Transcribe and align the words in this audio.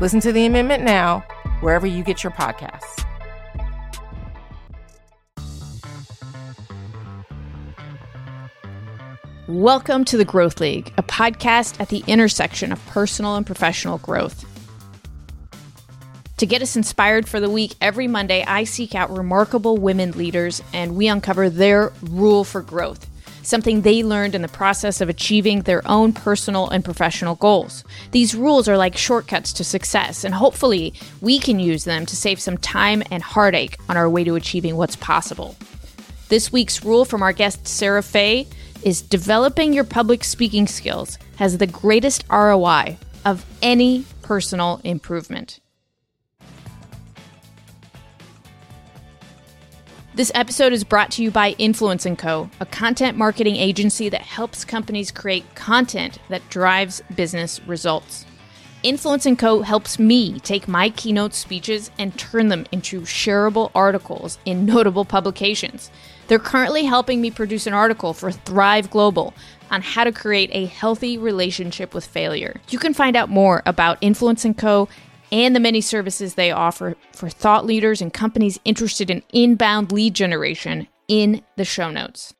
Listen 0.00 0.18
to 0.20 0.32
the 0.32 0.44
amendment 0.44 0.82
now, 0.82 1.20
wherever 1.60 1.86
you 1.86 2.02
get 2.02 2.24
your 2.24 2.32
podcasts. 2.32 3.04
Welcome 9.46 10.04
to 10.06 10.16
the 10.16 10.24
Growth 10.24 10.58
League, 10.58 10.92
a 10.98 11.04
podcast 11.04 11.80
at 11.80 11.90
the 11.90 12.02
intersection 12.08 12.72
of 12.72 12.84
personal 12.86 13.36
and 13.36 13.46
professional 13.46 13.98
growth. 13.98 14.44
To 16.38 16.46
get 16.46 16.60
us 16.60 16.74
inspired 16.74 17.28
for 17.28 17.38
the 17.38 17.48
week, 17.48 17.76
every 17.80 18.08
Monday 18.08 18.42
I 18.44 18.64
seek 18.64 18.96
out 18.96 19.16
remarkable 19.16 19.76
women 19.76 20.10
leaders 20.10 20.60
and 20.72 20.96
we 20.96 21.06
uncover 21.06 21.48
their 21.48 21.92
rule 22.02 22.42
for 22.42 22.62
growth 22.62 23.08
something 23.46 23.80
they 23.80 24.02
learned 24.02 24.34
in 24.34 24.42
the 24.42 24.48
process 24.48 25.00
of 25.00 25.08
achieving 25.08 25.62
their 25.62 25.82
own 25.86 26.12
personal 26.12 26.68
and 26.68 26.84
professional 26.84 27.34
goals. 27.36 27.84
These 28.10 28.34
rules 28.34 28.68
are 28.68 28.76
like 28.76 28.96
shortcuts 28.96 29.52
to 29.54 29.64
success, 29.64 30.24
and 30.24 30.34
hopefully, 30.34 30.94
we 31.20 31.38
can 31.38 31.60
use 31.60 31.84
them 31.84 32.06
to 32.06 32.16
save 32.16 32.40
some 32.40 32.58
time 32.58 33.02
and 33.10 33.22
heartache 33.22 33.78
on 33.88 33.96
our 33.96 34.08
way 34.08 34.24
to 34.24 34.34
achieving 34.34 34.76
what's 34.76 34.96
possible. 34.96 35.56
This 36.28 36.52
week's 36.52 36.84
rule 36.84 37.04
from 37.04 37.22
our 37.22 37.32
guest, 37.32 37.68
Sarah 37.68 38.02
Fay, 38.02 38.46
is 38.82 39.00
developing 39.00 39.72
your 39.72 39.84
public 39.84 40.24
speaking 40.24 40.66
skills 40.66 41.18
has 41.36 41.58
the 41.58 41.66
greatest 41.66 42.24
ROI 42.30 42.96
of 43.24 43.44
any 43.62 44.04
personal 44.22 44.80
improvement. 44.84 45.60
This 50.16 50.30
episode 50.32 50.72
is 50.72 50.84
brought 50.84 51.10
to 51.12 51.24
you 51.24 51.32
by 51.32 51.56
Influence 51.58 52.06
& 52.12 52.18
Co., 52.18 52.48
a 52.60 52.66
content 52.66 53.18
marketing 53.18 53.56
agency 53.56 54.08
that 54.10 54.20
helps 54.20 54.64
companies 54.64 55.10
create 55.10 55.56
content 55.56 56.18
that 56.28 56.48
drives 56.48 57.02
business 57.16 57.60
results. 57.66 58.24
Influence 58.84 59.26
& 59.32 59.38
Co. 59.38 59.62
helps 59.62 59.98
me 59.98 60.38
take 60.38 60.68
my 60.68 60.90
keynote 60.90 61.34
speeches 61.34 61.90
and 61.98 62.16
turn 62.16 62.46
them 62.46 62.64
into 62.70 63.00
shareable 63.00 63.72
articles 63.74 64.38
in 64.44 64.64
notable 64.64 65.04
publications. 65.04 65.90
They're 66.28 66.38
currently 66.38 66.84
helping 66.84 67.20
me 67.20 67.32
produce 67.32 67.66
an 67.66 67.74
article 67.74 68.12
for 68.12 68.30
Thrive 68.30 68.90
Global 68.90 69.34
on 69.68 69.82
how 69.82 70.04
to 70.04 70.12
create 70.12 70.50
a 70.52 70.66
healthy 70.66 71.18
relationship 71.18 71.92
with 71.92 72.06
failure. 72.06 72.60
You 72.70 72.78
can 72.78 72.94
find 72.94 73.16
out 73.16 73.30
more 73.30 73.64
about 73.66 73.98
Influence 74.00 74.46
& 74.52 74.56
Co 74.56 74.88
and 75.34 75.54
the 75.54 75.60
many 75.60 75.80
services 75.80 76.34
they 76.34 76.52
offer 76.52 76.94
for 77.10 77.28
thought 77.28 77.66
leaders 77.66 78.00
and 78.00 78.14
companies 78.14 78.60
interested 78.64 79.10
in 79.10 79.20
inbound 79.32 79.90
lead 79.90 80.14
generation 80.14 80.86
in 81.08 81.42
the 81.56 81.64
show 81.64 81.90
notes. 81.90 82.32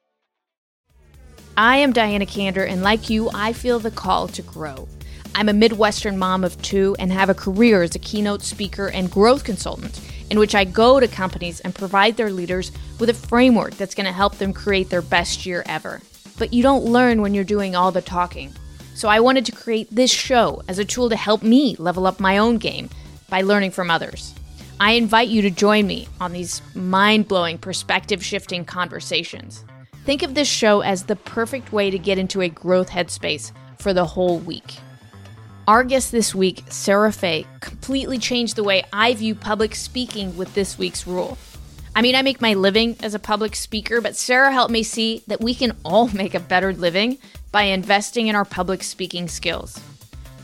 I 1.56 1.78
am 1.78 1.92
Diana 1.92 2.24
Kander, 2.24 2.64
and 2.68 2.84
like 2.84 3.10
you, 3.10 3.30
I 3.34 3.52
feel 3.52 3.80
the 3.80 3.90
call 3.90 4.28
to 4.28 4.42
grow. 4.42 4.88
I'm 5.34 5.48
a 5.48 5.52
Midwestern 5.52 6.16
mom 6.16 6.44
of 6.44 6.60
two 6.62 6.94
and 7.00 7.10
have 7.10 7.28
a 7.28 7.34
career 7.34 7.82
as 7.82 7.96
a 7.96 7.98
keynote 7.98 8.42
speaker 8.42 8.86
and 8.86 9.10
growth 9.10 9.42
consultant, 9.42 10.00
in 10.30 10.38
which 10.38 10.54
I 10.54 10.62
go 10.62 11.00
to 11.00 11.08
companies 11.08 11.58
and 11.58 11.74
provide 11.74 12.16
their 12.16 12.30
leaders 12.30 12.70
with 13.00 13.10
a 13.10 13.14
framework 13.14 13.74
that's 13.74 13.96
going 13.96 14.06
to 14.06 14.12
help 14.12 14.38
them 14.38 14.52
create 14.52 14.88
their 14.88 15.02
best 15.02 15.44
year 15.44 15.64
ever. 15.66 16.00
But 16.38 16.52
you 16.52 16.62
don't 16.62 16.84
learn 16.84 17.22
when 17.22 17.34
you're 17.34 17.42
doing 17.42 17.74
all 17.74 17.90
the 17.90 18.02
talking. 18.02 18.54
So 18.94 19.08
I 19.08 19.18
wanted 19.18 19.44
to 19.46 19.52
create 19.52 19.88
this 19.90 20.12
show 20.12 20.62
as 20.68 20.78
a 20.78 20.84
tool 20.84 21.10
to 21.10 21.16
help 21.16 21.42
me 21.42 21.74
level 21.78 22.06
up 22.06 22.20
my 22.20 22.38
own 22.38 22.58
game 22.58 22.88
by 23.28 23.42
learning 23.42 23.72
from 23.72 23.90
others. 23.90 24.34
I 24.78 24.92
invite 24.92 25.28
you 25.28 25.42
to 25.42 25.50
join 25.50 25.86
me 25.86 26.06
on 26.20 26.32
these 26.32 26.62
mind 26.74 27.26
blowing, 27.26 27.58
perspective 27.58 28.24
shifting 28.24 28.64
conversations. 28.64 29.64
Think 30.04 30.22
of 30.22 30.34
this 30.34 30.48
show 30.48 30.80
as 30.80 31.04
the 31.04 31.16
perfect 31.16 31.72
way 31.72 31.90
to 31.90 31.98
get 31.98 32.18
into 32.18 32.40
a 32.40 32.48
growth 32.48 32.90
headspace 32.90 33.50
for 33.78 33.92
the 33.92 34.04
whole 34.04 34.38
week. 34.38 34.76
Our 35.66 35.82
guest 35.82 36.12
this 36.12 36.34
week, 36.34 36.62
Sarah 36.68 37.12
Fay, 37.12 37.46
completely 37.60 38.18
changed 38.18 38.54
the 38.54 38.64
way 38.64 38.84
I 38.92 39.14
view 39.14 39.34
public 39.34 39.74
speaking 39.74 40.36
with 40.36 40.54
this 40.54 40.78
week's 40.78 41.06
rule. 41.06 41.36
I 41.96 42.02
mean, 42.02 42.14
I 42.14 42.22
make 42.22 42.40
my 42.40 42.54
living 42.54 42.96
as 43.00 43.14
a 43.14 43.18
public 43.18 43.56
speaker, 43.56 44.00
but 44.00 44.16
Sarah 44.16 44.52
helped 44.52 44.72
me 44.72 44.82
see 44.82 45.22
that 45.26 45.40
we 45.40 45.54
can 45.54 45.76
all 45.84 46.08
make 46.14 46.34
a 46.34 46.40
better 46.40 46.72
living 46.72 47.18
by 47.54 47.62
investing 47.62 48.26
in 48.26 48.34
our 48.34 48.44
public 48.44 48.82
speaking 48.82 49.28
skills. 49.28 49.78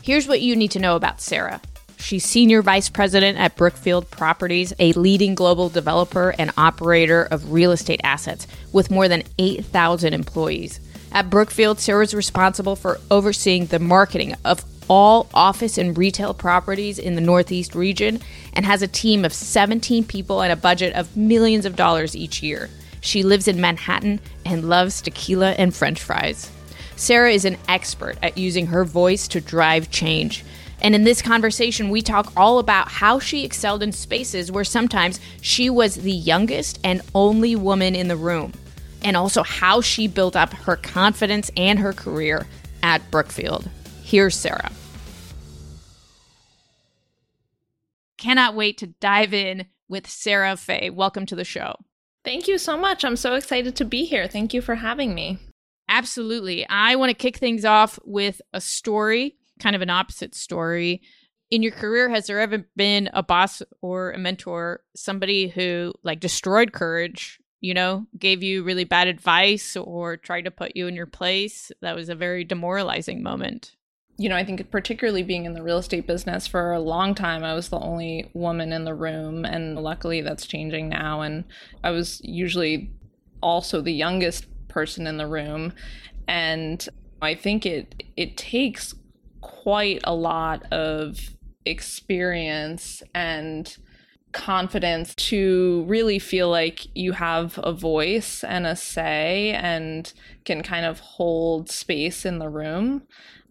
Here's 0.01 0.29
what 0.29 0.39
you 0.39 0.55
need 0.55 0.71
to 0.71 0.79
know 0.79 0.95
about 0.95 1.19
Sarah. 1.19 1.59
She's 1.97 2.23
Senior 2.23 2.61
Vice 2.61 2.87
President 2.87 3.37
at 3.37 3.57
Brookfield 3.57 4.09
Properties, 4.09 4.71
a 4.79 4.93
leading 4.93 5.35
global 5.35 5.67
developer 5.67 6.33
and 6.39 6.53
operator 6.55 7.23
of 7.23 7.51
real 7.51 7.73
estate 7.73 7.99
assets 8.05 8.47
with 8.71 8.89
more 8.89 9.09
than 9.09 9.23
8,000 9.37 10.13
employees. 10.13 10.79
At 11.11 11.29
Brookfield, 11.29 11.81
Sarah's 11.81 12.13
responsible 12.13 12.77
for 12.77 12.97
overseeing 13.11 13.65
the 13.65 13.79
marketing 13.79 14.33
of 14.45 14.63
all 14.89 15.27
office 15.33 15.77
and 15.77 15.97
retail 15.97 16.33
properties 16.33 16.97
in 16.97 17.15
the 17.15 17.21
Northeast 17.21 17.75
region 17.75 18.21
and 18.53 18.65
has 18.65 18.81
a 18.81 18.87
team 18.87 19.25
of 19.25 19.33
17 19.33 20.05
people 20.05 20.41
and 20.41 20.53
a 20.53 20.55
budget 20.55 20.95
of 20.95 21.17
millions 21.17 21.65
of 21.65 21.75
dollars 21.75 22.15
each 22.15 22.41
year. 22.41 22.69
She 23.01 23.21
lives 23.21 23.49
in 23.49 23.59
Manhattan 23.59 24.21
and 24.45 24.69
loves 24.69 25.01
tequila 25.01 25.51
and 25.51 25.75
french 25.75 26.01
fries. 26.01 26.49
Sarah 26.95 27.31
is 27.31 27.45
an 27.45 27.57
expert 27.67 28.17
at 28.21 28.37
using 28.37 28.67
her 28.67 28.85
voice 28.85 29.27
to 29.29 29.41
drive 29.41 29.89
change. 29.91 30.43
And 30.81 30.95
in 30.95 31.03
this 31.03 31.21
conversation, 31.21 31.89
we 31.89 32.01
talk 32.01 32.33
all 32.35 32.59
about 32.59 32.89
how 32.89 33.19
she 33.19 33.45
excelled 33.45 33.83
in 33.83 33.91
spaces 33.91 34.51
where 34.51 34.63
sometimes 34.63 35.19
she 35.41 35.69
was 35.69 35.95
the 35.95 36.11
youngest 36.11 36.79
and 36.83 37.01
only 37.13 37.55
woman 37.55 37.95
in 37.95 38.07
the 38.07 38.15
room, 38.15 38.53
and 39.03 39.15
also 39.15 39.43
how 39.43 39.81
she 39.81 40.07
built 40.07 40.35
up 40.35 40.53
her 40.53 40.75
confidence 40.75 41.51
and 41.55 41.79
her 41.79 41.93
career 41.93 42.47
at 42.81 43.11
Brookfield. 43.11 43.69
Here's 44.03 44.35
Sarah. 44.35 44.71
Cannot 48.17 48.55
wait 48.55 48.77
to 48.79 48.87
dive 48.87 49.33
in 49.33 49.67
with 49.87 50.07
Sarah 50.07 50.57
Fay. 50.57 50.89
Welcome 50.89 51.25
to 51.27 51.35
the 51.35 51.43
show. 51.43 51.75
Thank 52.23 52.47
you 52.47 52.57
so 52.57 52.77
much. 52.77 53.03
I'm 53.03 53.15
so 53.15 53.33
excited 53.33 53.75
to 53.75 53.85
be 53.85 54.05
here. 54.05 54.27
Thank 54.27 54.53
you 54.53 54.61
for 54.61 54.75
having 54.75 55.15
me. 55.15 55.39
Absolutely. 55.91 56.65
I 56.69 56.95
want 56.95 57.09
to 57.09 57.13
kick 57.13 57.37
things 57.37 57.65
off 57.65 57.99
with 58.05 58.41
a 58.53 58.61
story, 58.61 59.35
kind 59.59 59.75
of 59.75 59.81
an 59.81 59.89
opposite 59.89 60.33
story. 60.33 61.01
In 61.49 61.61
your 61.61 61.73
career, 61.73 62.09
has 62.09 62.27
there 62.27 62.39
ever 62.39 62.65
been 62.77 63.09
a 63.13 63.21
boss 63.21 63.61
or 63.81 64.11
a 64.11 64.17
mentor, 64.17 64.83
somebody 64.95 65.49
who 65.49 65.93
like 66.01 66.21
destroyed 66.21 66.71
courage, 66.71 67.39
you 67.59 67.73
know, 67.73 68.05
gave 68.17 68.41
you 68.41 68.63
really 68.63 68.85
bad 68.85 69.09
advice 69.09 69.75
or 69.75 70.15
tried 70.15 70.43
to 70.43 70.51
put 70.51 70.77
you 70.77 70.87
in 70.87 70.95
your 70.95 71.07
place? 71.07 71.73
That 71.81 71.97
was 71.97 72.07
a 72.07 72.15
very 72.15 72.45
demoralizing 72.45 73.21
moment 73.21 73.75
you 74.17 74.29
know, 74.29 74.35
I 74.35 74.45
think 74.45 74.69
particularly 74.69 75.23
being 75.23 75.45
in 75.45 75.55
the 75.55 75.63
real 75.63 75.79
estate 75.79 76.05
business 76.05 76.45
for 76.45 76.73
a 76.73 76.79
long 76.79 77.15
time, 77.15 77.43
I 77.43 77.55
was 77.55 77.69
the 77.69 77.79
only 77.79 78.29
woman 78.35 78.71
in 78.71 78.83
the 78.83 78.93
room. 78.93 79.45
And 79.45 79.79
luckily 79.79 80.21
that's 80.21 80.45
changing 80.45 80.89
now. 80.89 81.21
And 81.21 81.43
I 81.83 81.89
was 81.89 82.21
usually 82.23 82.91
also 83.41 83.81
the 83.81 83.93
youngest 83.93 84.45
person 84.71 85.05
in 85.05 85.17
the 85.17 85.27
room 85.27 85.73
and 86.27 86.89
i 87.21 87.35
think 87.35 87.65
it 87.65 88.03
it 88.17 88.37
takes 88.37 88.95
quite 89.41 90.01
a 90.03 90.15
lot 90.15 90.63
of 90.71 91.35
experience 91.65 93.03
and 93.13 93.77
confidence 94.31 95.13
to 95.15 95.83
really 95.87 96.19
feel 96.19 96.49
like 96.49 96.87
you 96.95 97.11
have 97.11 97.59
a 97.63 97.73
voice 97.73 98.43
and 98.43 98.65
a 98.65 98.75
say 98.75 99.51
and 99.51 100.13
can 100.45 100.63
kind 100.63 100.85
of 100.85 100.99
hold 100.99 101.69
space 101.69 102.25
in 102.25 102.39
the 102.39 102.49
room. 102.49 103.03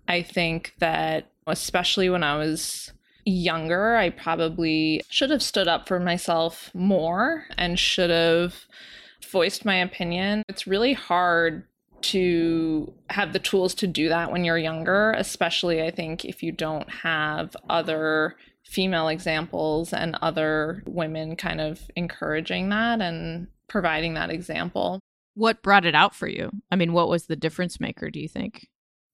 I 0.08 0.22
think 0.22 0.74
that, 0.78 1.30
especially 1.46 2.08
when 2.08 2.22
I 2.22 2.36
was 2.36 2.92
younger, 3.24 3.96
I 3.96 4.10
probably 4.10 5.02
should 5.08 5.30
have 5.30 5.42
stood 5.42 5.68
up 5.68 5.86
for 5.86 6.00
myself 6.00 6.70
more 6.74 7.44
and 7.58 7.78
should 7.78 8.10
have 8.10 8.64
voiced 9.24 9.64
my 9.64 9.76
opinion. 9.76 10.42
It's 10.48 10.66
really 10.66 10.92
hard 10.92 11.64
to 12.02 12.92
have 13.10 13.32
the 13.32 13.38
tools 13.38 13.74
to 13.74 13.86
do 13.86 14.08
that 14.08 14.32
when 14.32 14.44
you're 14.44 14.58
younger, 14.58 15.12
especially 15.12 15.82
I 15.82 15.90
think 15.90 16.24
if 16.24 16.42
you 16.42 16.52
don't 16.52 16.88
have 16.90 17.56
other 17.68 18.36
female 18.64 19.08
examples 19.08 19.92
and 19.92 20.16
other 20.22 20.82
women 20.86 21.36
kind 21.36 21.60
of 21.60 21.82
encouraging 21.96 22.68
that 22.70 23.00
and 23.00 23.48
providing 23.68 24.14
that 24.14 24.30
example. 24.30 25.00
What 25.34 25.62
brought 25.62 25.86
it 25.86 25.94
out 25.94 26.14
for 26.14 26.28
you? 26.28 26.50
I 26.70 26.76
mean, 26.76 26.92
what 26.92 27.08
was 27.08 27.26
the 27.26 27.36
difference 27.36 27.80
maker, 27.80 28.10
do 28.10 28.20
you 28.20 28.28
think? 28.28 28.68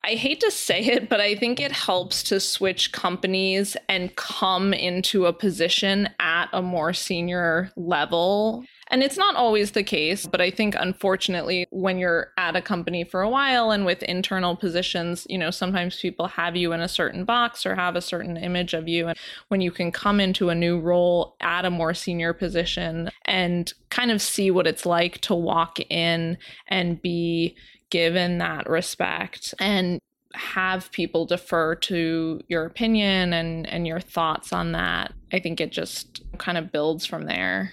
I 0.07 0.15
hate 0.15 0.39
to 0.41 0.53
say 0.53 0.83
it, 0.83 1.09
but 1.09 1.21
I 1.21 1.35
think 1.35 1.59
it 1.59 1.73
helps 1.73 2.23
to 2.25 2.39
switch 2.39 2.93
companies 2.93 3.77
and 3.89 4.15
come 4.15 4.73
into 4.73 5.27
a 5.27 5.33
position 5.33 6.09
at 6.21 6.49
a 6.53 6.63
more 6.63 6.93
senior 6.93 7.73
level. 7.75 8.65
And 8.89 9.03
it's 9.03 9.17
not 9.17 9.35
always 9.35 9.73
the 9.73 9.83
case, 9.83 10.25
but 10.25 10.41
I 10.41 10.53
think 10.53 10.77
unfortunately, 10.79 11.67
when 11.71 11.99
you're 11.99 12.29
at 12.39 12.55
a 12.55 12.63
company 12.63 13.03
for 13.03 13.21
a 13.21 13.29
while 13.29 13.73
and 13.73 13.85
with 13.85 14.05
internal 14.05 14.55
positions, 14.55 15.27
you 15.29 15.39
know, 15.39 15.51
sometimes 15.51 15.99
people 15.99 16.29
have 16.29 16.55
you 16.55 16.73
in 16.73 16.81
a 16.81 16.87
certain 16.87 17.25
box 17.25 17.67
or 17.67 17.75
have 17.75 17.97
a 17.97 18.01
certain 18.01 18.37
image 18.37 18.75
of 18.75 18.87
you. 18.87 19.09
And 19.09 19.19
when 19.49 19.61
you 19.61 19.73
can 19.73 19.91
come 19.91 20.21
into 20.21 20.51
a 20.51 20.55
new 20.55 20.79
role 20.79 21.35
at 21.41 21.65
a 21.65 21.71
more 21.71 21.95
senior 21.95 22.33
position 22.33 23.11
and 23.25 23.73
kind 23.91 24.13
of 24.13 24.23
see 24.23 24.53
what 24.53 24.69
it's 24.69 24.87
like 24.87 25.21
to 25.23 25.35
walk 25.35 25.81
in 25.91 26.39
and 26.69 27.03
be 27.03 27.57
given 27.91 28.39
that 28.39 28.69
respect 28.69 29.55
and 29.59 30.01
have 30.35 30.91
people 30.93 31.25
defer 31.25 31.75
to 31.75 32.41
your 32.49 32.67
opinion 32.67 33.33
and 33.33 33.67
and 33.69 33.87
your 33.87 34.01
thoughts 34.01 34.53
on 34.53 34.73
that 34.73 35.13
i 35.33 35.39
think 35.39 35.61
it 35.61 35.73
just 35.73 36.23
kind 36.39 36.59
of 36.59 36.73
builds 36.73 37.07
from 37.07 37.25
there. 37.25 37.73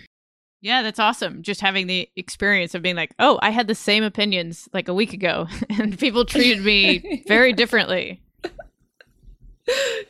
Yeah 0.61 0.81
that's 0.81 0.99
awesome. 0.99 1.43
Just 1.43 1.59
having 1.59 1.87
the 1.87 2.09
experience 2.15 2.73
of 2.73 2.81
being 2.81 2.95
like 2.95 3.13
oh 3.19 3.37
i 3.41 3.49
had 3.49 3.67
the 3.67 3.75
same 3.75 4.03
opinions 4.03 4.69
like 4.73 4.87
a 4.87 4.93
week 4.93 5.13
ago. 5.13 5.47
And 5.69 5.99
people 5.99 6.25
treated 6.25 6.63
me 6.63 7.23
very 7.27 7.53
differently. 7.53 8.21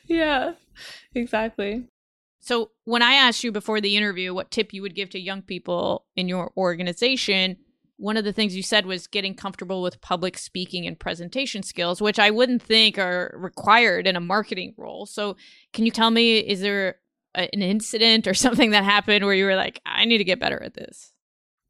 Yeah 0.05 0.53
exactly. 1.15 1.85
So 2.39 2.71
when 2.85 3.01
i 3.01 3.13
asked 3.13 3.43
you 3.43 3.51
before 3.51 3.81
the 3.81 3.97
interview 3.97 4.33
what 4.33 4.51
tip 4.51 4.73
you 4.73 4.83
would 4.83 4.95
give 4.95 5.09
to 5.11 5.19
young 5.19 5.41
people 5.41 6.05
in 6.15 6.27
your 6.27 6.51
organization 6.55 7.57
one 7.97 8.17
of 8.17 8.23
the 8.23 8.33
things 8.33 8.55
you 8.55 8.63
said 8.63 8.85
was 8.85 9.07
getting 9.07 9.35
comfortable 9.35 9.81
with 9.81 10.01
public 10.01 10.37
speaking 10.37 10.87
and 10.87 10.99
presentation 10.99 11.63
skills, 11.63 12.01
which 12.01 12.19
I 12.19 12.31
wouldn't 12.31 12.61
think 12.61 12.97
are 12.97 13.33
required 13.37 14.07
in 14.07 14.15
a 14.15 14.21
marketing 14.21 14.73
role. 14.77 15.05
So, 15.05 15.37
can 15.73 15.85
you 15.85 15.91
tell 15.91 16.11
me, 16.11 16.39
is 16.39 16.61
there 16.61 16.97
a, 17.35 17.53
an 17.53 17.61
incident 17.61 18.27
or 18.27 18.33
something 18.33 18.71
that 18.71 18.83
happened 18.83 19.25
where 19.25 19.35
you 19.35 19.45
were 19.45 19.55
like, 19.55 19.81
I 19.85 20.05
need 20.05 20.17
to 20.17 20.23
get 20.23 20.39
better 20.39 20.61
at 20.61 20.73
this? 20.73 21.13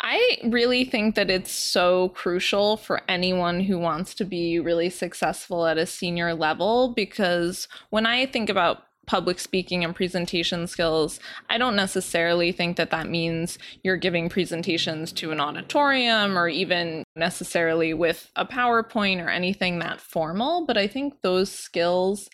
I 0.06 0.38
really 0.44 0.84
think 0.84 1.16
that 1.16 1.30
it's 1.30 1.52
so 1.52 2.10
crucial 2.10 2.76
for 2.76 3.02
anyone 3.08 3.62
who 3.62 3.80
wants 3.80 4.14
to 4.16 4.26
be 4.26 4.60
really 4.60 4.90
successful 4.90 5.66
at 5.66 5.78
a 5.78 5.86
senior 5.86 6.34
level 6.34 6.94
because 6.94 7.70
when 7.90 8.06
I 8.06 8.26
think 8.26 8.50
about 8.50 8.84
public 9.06 9.40
speaking 9.40 9.84
and 9.84 9.96
presentation 9.96 10.68
skills, 10.68 11.20
I 11.50 11.58
don't 11.58 11.76
necessarily 11.76 12.52
think 12.52 12.78
that 12.78 12.92
that 12.92 13.08
means 13.08 13.58
you're 13.84 13.98
giving 13.98 14.30
presentations 14.30 15.12
to 15.14 15.32
an 15.32 15.40
auditorium 15.40 16.38
or 16.38 16.48
even 16.48 17.04
necessarily 17.16 17.94
with 17.94 18.32
a 18.36 18.46
PowerPoint 18.46 19.24
or 19.24 19.30
anything 19.30 19.80
that 19.80 20.00
formal, 20.00 20.66
but 20.66 20.78
I 20.78 20.88
think 20.88 21.22
those 21.22 21.52
skills 21.52 22.30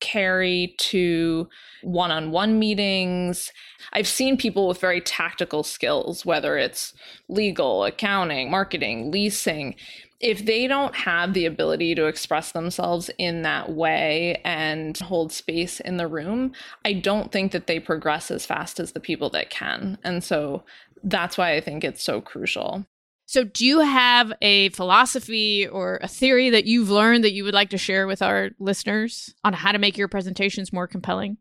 carry 0.00 0.74
to 0.78 1.48
one 1.82 2.10
on 2.10 2.30
one 2.30 2.58
meetings. 2.58 3.52
I've 3.92 4.06
seen 4.06 4.36
people 4.36 4.68
with 4.68 4.80
very 4.80 5.00
tactical 5.00 5.62
skills, 5.62 6.24
whether 6.24 6.56
it's 6.56 6.94
legal, 7.28 7.84
accounting, 7.84 8.50
marketing, 8.50 9.10
leasing 9.10 9.74
if 10.20 10.44
they 10.44 10.66
don't 10.66 10.94
have 10.96 11.32
the 11.32 11.46
ability 11.46 11.94
to 11.94 12.06
express 12.06 12.52
themselves 12.52 13.08
in 13.18 13.42
that 13.42 13.70
way 13.70 14.40
and 14.44 14.98
hold 14.98 15.32
space 15.32 15.78
in 15.80 15.96
the 15.96 16.08
room, 16.08 16.52
I 16.84 16.94
don't 16.94 17.30
think 17.30 17.52
that 17.52 17.68
they 17.68 17.78
progress 17.78 18.30
as 18.30 18.44
fast 18.44 18.80
as 18.80 18.92
the 18.92 19.00
people 19.00 19.30
that 19.30 19.50
can. 19.50 19.98
And 20.02 20.24
so 20.24 20.64
that's 21.04 21.38
why 21.38 21.54
I 21.54 21.60
think 21.60 21.84
it's 21.84 22.02
so 22.02 22.20
crucial. 22.20 22.84
So, 23.26 23.44
do 23.44 23.66
you 23.66 23.80
have 23.80 24.32
a 24.40 24.70
philosophy 24.70 25.68
or 25.68 25.98
a 26.02 26.08
theory 26.08 26.48
that 26.48 26.64
you've 26.64 26.88
learned 26.88 27.24
that 27.24 27.34
you 27.34 27.44
would 27.44 27.52
like 27.52 27.68
to 27.70 27.78
share 27.78 28.06
with 28.06 28.22
our 28.22 28.50
listeners 28.58 29.34
on 29.44 29.52
how 29.52 29.70
to 29.70 29.78
make 29.78 29.98
your 29.98 30.08
presentations 30.08 30.72
more 30.72 30.86
compelling? 30.86 31.36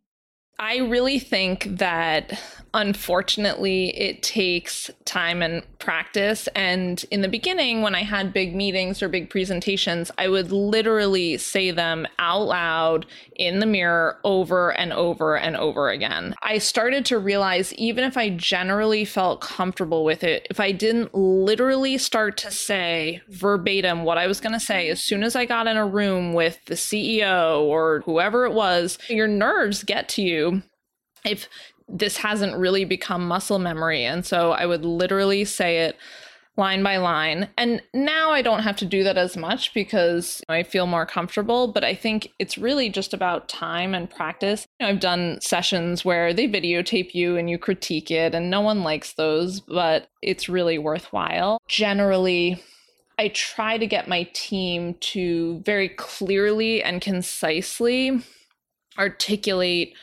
I 0.59 0.79
really 0.79 1.17
think 1.17 1.63
that 1.77 2.41
unfortunately 2.77 3.89
it 3.97 4.21
takes 4.21 4.91
time 5.03 5.41
and 5.41 5.63
practice. 5.79 6.47
And 6.55 7.03
in 7.09 7.21
the 7.21 7.27
beginning, 7.27 7.81
when 7.81 7.95
I 7.95 8.03
had 8.03 8.31
big 8.31 8.55
meetings 8.55 9.01
or 9.01 9.09
big 9.09 9.31
presentations, 9.31 10.11
I 10.19 10.27
would 10.27 10.51
literally 10.51 11.37
say 11.37 11.71
them 11.71 12.05
out 12.19 12.43
loud 12.43 13.07
in 13.35 13.59
the 13.59 13.65
mirror 13.65 14.19
over 14.23 14.71
and 14.77 14.93
over 14.93 15.35
and 15.35 15.57
over 15.57 15.89
again. 15.89 16.35
I 16.43 16.59
started 16.59 17.03
to 17.07 17.17
realize 17.17 17.73
even 17.73 18.03
if 18.03 18.15
I 18.15 18.29
generally 18.29 19.05
felt 19.05 19.41
comfortable 19.41 20.05
with 20.05 20.23
it, 20.23 20.45
if 20.51 20.59
I 20.59 20.71
didn't 20.71 21.15
literally 21.15 21.97
start 21.97 22.37
to 22.37 22.51
say 22.51 23.23
verbatim 23.27 24.03
what 24.03 24.19
I 24.19 24.27
was 24.27 24.39
going 24.39 24.53
to 24.53 24.59
say 24.59 24.89
as 24.89 25.01
soon 25.01 25.23
as 25.23 25.35
I 25.35 25.45
got 25.45 25.65
in 25.65 25.77
a 25.77 25.87
room 25.87 26.33
with 26.33 26.63
the 26.65 26.75
CEO 26.75 27.61
or 27.61 28.03
whoever 28.05 28.45
it 28.45 28.53
was, 28.53 28.99
your 29.09 29.27
nerves 29.27 29.83
get 29.83 30.07
to 30.09 30.21
you 30.21 30.61
if 31.25 31.49
this 31.87 32.17
hasn't 32.17 32.57
really 32.57 32.85
become 32.85 33.27
muscle 33.27 33.59
memory. 33.59 34.03
And 34.03 34.25
so 34.25 34.51
I 34.51 34.65
would 34.65 34.83
literally 34.83 35.45
say 35.45 35.85
it 35.85 35.95
line 36.57 36.81
by 36.81 36.97
line. 36.97 37.47
And 37.55 37.81
now 37.93 38.31
I 38.31 38.41
don't 38.41 38.63
have 38.63 38.75
to 38.77 38.85
do 38.85 39.03
that 39.03 39.17
as 39.17 39.37
much 39.37 39.73
because 39.75 40.41
I 40.49 40.63
feel 40.63 40.87
more 40.87 41.05
comfortable, 41.05 41.67
but 41.67 41.83
I 41.83 41.93
think 41.93 42.29
it's 42.39 42.57
really 42.57 42.89
just 42.89 43.13
about 43.13 43.47
time 43.47 43.93
and 43.93 44.09
practice. 44.09 44.65
You 44.79 44.85
know, 44.85 44.91
I've 44.91 44.99
done 44.99 45.39
sessions 45.39 46.03
where 46.03 46.33
they 46.33 46.47
videotape 46.47 47.13
you 47.13 47.37
and 47.37 47.47
you 47.47 47.59
critique 47.59 48.09
it, 48.09 48.33
and 48.33 48.49
no 48.49 48.61
one 48.61 48.83
likes 48.83 49.13
those, 49.13 49.59
but 49.59 50.09
it's 50.23 50.49
really 50.49 50.79
worthwhile. 50.79 51.59
Generally, 51.67 52.63
I 53.19 53.29
try 53.29 53.77
to 53.77 53.85
get 53.85 54.07
my 54.07 54.23
team 54.33 54.95
to 54.95 55.61
very 55.63 55.89
clearly 55.89 56.81
and 56.81 57.01
concisely 57.01 58.19
articulate 58.97 59.93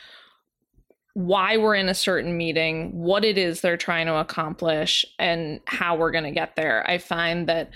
why 1.15 1.55
we're 1.55 1.75
in 1.75 1.87
a 1.87 1.93
certain 1.93 2.37
meeting, 2.37 2.91
what 2.91 3.23
it 3.23 3.37
is 3.37 3.61
they're 3.61 3.77
trying 3.77 4.05
to 4.05 4.15
accomplish, 4.15 5.05
and 5.17 5.61
how 5.65 5.95
we're 5.95 6.11
going 6.11 6.25
to 6.25 6.31
get 6.31 6.57
there. 6.57 6.87
I 6.89 6.97
find 6.97 7.47
that 7.47 7.71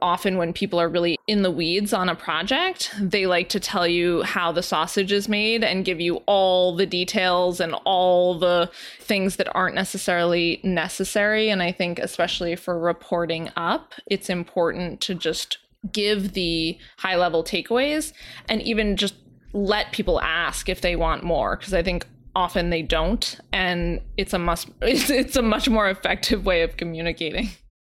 often 0.00 0.38
when 0.38 0.54
people 0.54 0.80
are 0.80 0.88
really 0.88 1.18
in 1.26 1.42
the 1.42 1.50
weeds 1.50 1.92
on 1.92 2.08
a 2.08 2.14
project, 2.14 2.94
they 2.98 3.26
like 3.26 3.50
to 3.50 3.60
tell 3.60 3.86
you 3.86 4.22
how 4.22 4.52
the 4.52 4.62
sausage 4.62 5.12
is 5.12 5.28
made 5.28 5.62
and 5.62 5.84
give 5.84 6.00
you 6.00 6.16
all 6.24 6.74
the 6.76 6.86
details 6.86 7.60
and 7.60 7.74
all 7.84 8.38
the 8.38 8.70
things 9.00 9.36
that 9.36 9.54
aren't 9.54 9.74
necessarily 9.74 10.58
necessary. 10.64 11.50
And 11.50 11.62
I 11.62 11.72
think, 11.72 11.98
especially 11.98 12.56
for 12.56 12.78
reporting 12.78 13.50
up, 13.54 13.92
it's 14.06 14.30
important 14.30 15.02
to 15.02 15.14
just 15.14 15.58
give 15.92 16.32
the 16.32 16.78
high 16.96 17.16
level 17.16 17.44
takeaways 17.44 18.14
and 18.48 18.62
even 18.62 18.96
just 18.96 19.14
let 19.52 19.92
people 19.92 20.22
ask 20.22 20.70
if 20.70 20.80
they 20.80 20.96
want 20.96 21.22
more. 21.22 21.56
Because 21.56 21.74
I 21.74 21.82
think 21.82 22.06
often 22.38 22.70
they 22.70 22.82
don't 22.82 23.40
and 23.52 24.00
it's 24.16 24.32
a 24.32 24.38
must 24.38 24.70
it's, 24.82 25.10
it's 25.10 25.34
a 25.34 25.42
much 25.42 25.68
more 25.68 25.90
effective 25.90 26.46
way 26.46 26.62
of 26.62 26.76
communicating 26.76 27.48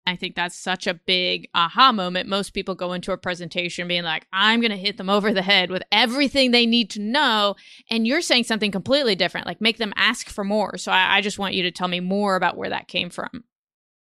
I 0.06 0.16
think 0.16 0.35
that's 0.35 0.56
such 0.56 0.87
a 0.87 0.94
big 0.94 1.49
aha 1.54 1.92
moment. 1.92 2.28
Most 2.28 2.50
people 2.50 2.75
go 2.75 2.94
into 2.94 3.12
a 3.12 3.18
presentation 3.18 3.87
being 3.87 4.02
like, 4.02 4.26
I'm 4.32 4.61
going 4.61 4.73
to 4.73 4.76
hit 4.76 4.97
them 4.97 5.11
over 5.11 5.32
the 5.32 5.42
head 5.42 5.70
with 5.70 5.82
everything 5.92 6.50
they 6.50 6.64
need 6.64 6.90
to 6.90 7.00
know. 7.00 7.54
And 7.90 8.06
you're 8.06 8.23
saying 8.23 8.44
something 8.44 8.73
completely 8.73 9.14
different, 9.14 9.47
like 9.47 9.61
make 9.61 9.76
them 9.76 9.92
ask 9.97 10.28
for 10.28 10.42
more. 10.42 10.78
So 10.78 10.90
I, 10.90 11.18
I 11.18 11.20
just 11.20 11.38
want 11.38 11.54
you 11.54 11.62
to 11.64 11.70
tell 11.70 11.87
me 11.87 12.00
more 12.00 12.35
about 12.35 12.56
where 12.56 12.70
that 12.70 12.88
came 12.88 13.11
from. 13.11 13.44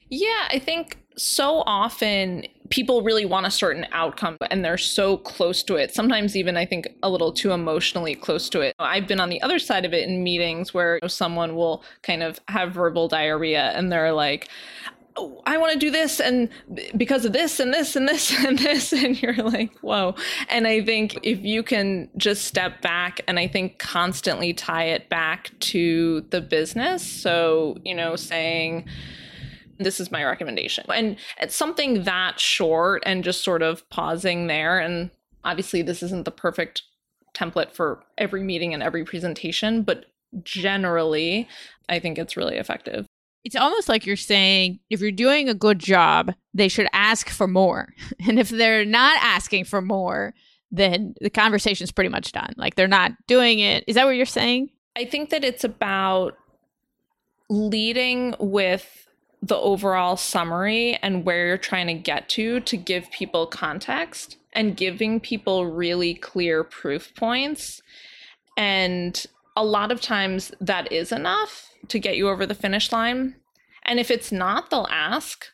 Yeah, 0.09 0.49
I 0.49 0.59
think 0.59 0.99
so 1.17 1.63
often 1.65 2.43
people 2.69 3.01
really 3.01 3.25
want 3.25 3.45
a 3.45 3.51
certain 3.51 3.85
outcome 3.91 4.37
and 4.49 4.63
they're 4.63 4.77
so 4.77 5.17
close 5.17 5.63
to 5.63 5.75
it. 5.75 5.93
Sometimes 5.93 6.35
even 6.35 6.57
I 6.57 6.65
think 6.65 6.87
a 7.03 7.09
little 7.09 7.31
too 7.31 7.51
emotionally 7.51 8.15
close 8.15 8.49
to 8.49 8.61
it. 8.61 8.75
I've 8.79 9.07
been 9.07 9.19
on 9.19 9.29
the 9.29 9.41
other 9.41 9.59
side 9.59 9.85
of 9.85 9.93
it 9.93 10.07
in 10.07 10.23
meetings 10.23 10.73
where 10.73 10.99
someone 11.07 11.55
will 11.55 11.83
kind 12.01 12.23
of 12.23 12.39
have 12.47 12.73
verbal 12.73 13.07
diarrhea 13.07 13.71
and 13.75 13.91
they're 13.91 14.13
like, 14.13 14.49
oh, 15.17 15.41
I 15.45 15.57
want 15.57 15.73
to 15.73 15.79
do 15.79 15.91
this 15.91 16.19
and 16.19 16.49
because 16.97 17.25
of 17.25 17.33
this 17.33 17.59
and 17.59 17.73
this 17.73 17.95
and 17.95 18.07
this 18.07 18.33
and 18.45 18.57
this 18.57 18.93
and 18.93 19.21
you're 19.21 19.35
like, 19.35 19.77
whoa. 19.79 20.15
And 20.49 20.67
I 20.67 20.83
think 20.83 21.19
if 21.23 21.43
you 21.43 21.63
can 21.63 22.09
just 22.17 22.45
step 22.45 22.81
back 22.81 23.21
and 23.27 23.37
I 23.39 23.47
think 23.47 23.79
constantly 23.79 24.53
tie 24.53 24.85
it 24.85 25.09
back 25.09 25.51
to 25.59 26.21
the 26.31 26.41
business. 26.41 27.05
So, 27.05 27.77
you 27.83 27.93
know, 27.93 28.15
saying 28.15 28.85
this 29.77 29.99
is 29.99 30.11
my 30.11 30.23
recommendation. 30.23 30.85
And 30.93 31.17
it's 31.39 31.55
something 31.55 32.03
that 32.03 32.39
short 32.39 33.03
and 33.05 33.23
just 33.23 33.43
sort 33.43 33.61
of 33.61 33.87
pausing 33.89 34.47
there. 34.47 34.79
And 34.79 35.11
obviously, 35.43 35.81
this 35.81 36.01
isn't 36.03 36.25
the 36.25 36.31
perfect 36.31 36.83
template 37.33 37.71
for 37.71 38.03
every 38.17 38.43
meeting 38.43 38.73
and 38.73 38.81
every 38.81 39.03
presentation, 39.03 39.83
but 39.83 40.05
generally, 40.43 41.47
I 41.89 41.99
think 41.99 42.17
it's 42.17 42.37
really 42.37 42.57
effective. 42.57 43.05
It's 43.43 43.55
almost 43.55 43.89
like 43.89 44.05
you're 44.05 44.15
saying 44.15 44.79
if 44.89 45.01
you're 45.01 45.11
doing 45.11 45.49
a 45.49 45.53
good 45.53 45.77
job, 45.77 46.33
they 46.53 46.67
should 46.67 46.87
ask 46.93 47.29
for 47.29 47.47
more. 47.47 47.89
And 48.27 48.39
if 48.39 48.49
they're 48.49 48.85
not 48.85 49.19
asking 49.21 49.65
for 49.65 49.81
more, 49.81 50.33
then 50.71 51.13
the 51.21 51.29
conversation's 51.29 51.91
pretty 51.91 52.09
much 52.09 52.31
done. 52.31 52.53
Like 52.57 52.75
they're 52.75 52.87
not 52.87 53.11
doing 53.27 53.59
it. 53.59 53.83
Is 53.87 53.95
that 53.95 54.05
what 54.05 54.15
you're 54.15 54.25
saying? 54.25 54.69
I 54.97 55.05
think 55.05 55.29
that 55.29 55.43
it's 55.43 55.63
about 55.63 56.37
leading 57.49 58.33
with 58.39 59.04
the 59.41 59.57
overall 59.57 60.17
summary 60.17 60.97
and 61.01 61.25
where 61.25 61.47
you're 61.47 61.57
trying 61.57 61.87
to 61.87 61.93
get 61.93 62.29
to 62.29 62.59
to 62.61 62.77
give 62.77 63.11
people 63.11 63.45
context 63.45 64.37
and 64.53 64.77
giving 64.77 65.19
people 65.19 65.67
really 65.67 66.13
clear 66.15 66.63
proof 66.63 67.13
points. 67.15 67.81
And 68.57 69.23
a 69.55 69.63
lot 69.63 69.91
of 69.91 70.01
times 70.01 70.51
that 70.59 70.91
is 70.91 71.11
enough 71.11 71.69
to 71.89 71.99
get 71.99 72.17
you 72.17 72.29
over 72.29 72.45
the 72.45 72.55
finish 72.55 72.91
line. 72.91 73.35
And 73.83 73.99
if 73.99 74.09
it's 74.09 74.31
not, 74.31 74.69
they'll 74.69 74.87
ask. 74.89 75.45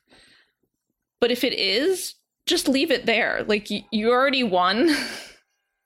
But 1.19 1.31
if 1.31 1.43
it 1.43 1.53
is, 1.53 2.15
just 2.45 2.67
leave 2.67 2.91
it 2.91 3.05
there. 3.05 3.43
Like 3.47 3.69
you, 3.69 4.09
already 4.09 4.43
won. 4.43 4.95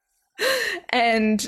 and 0.89 1.47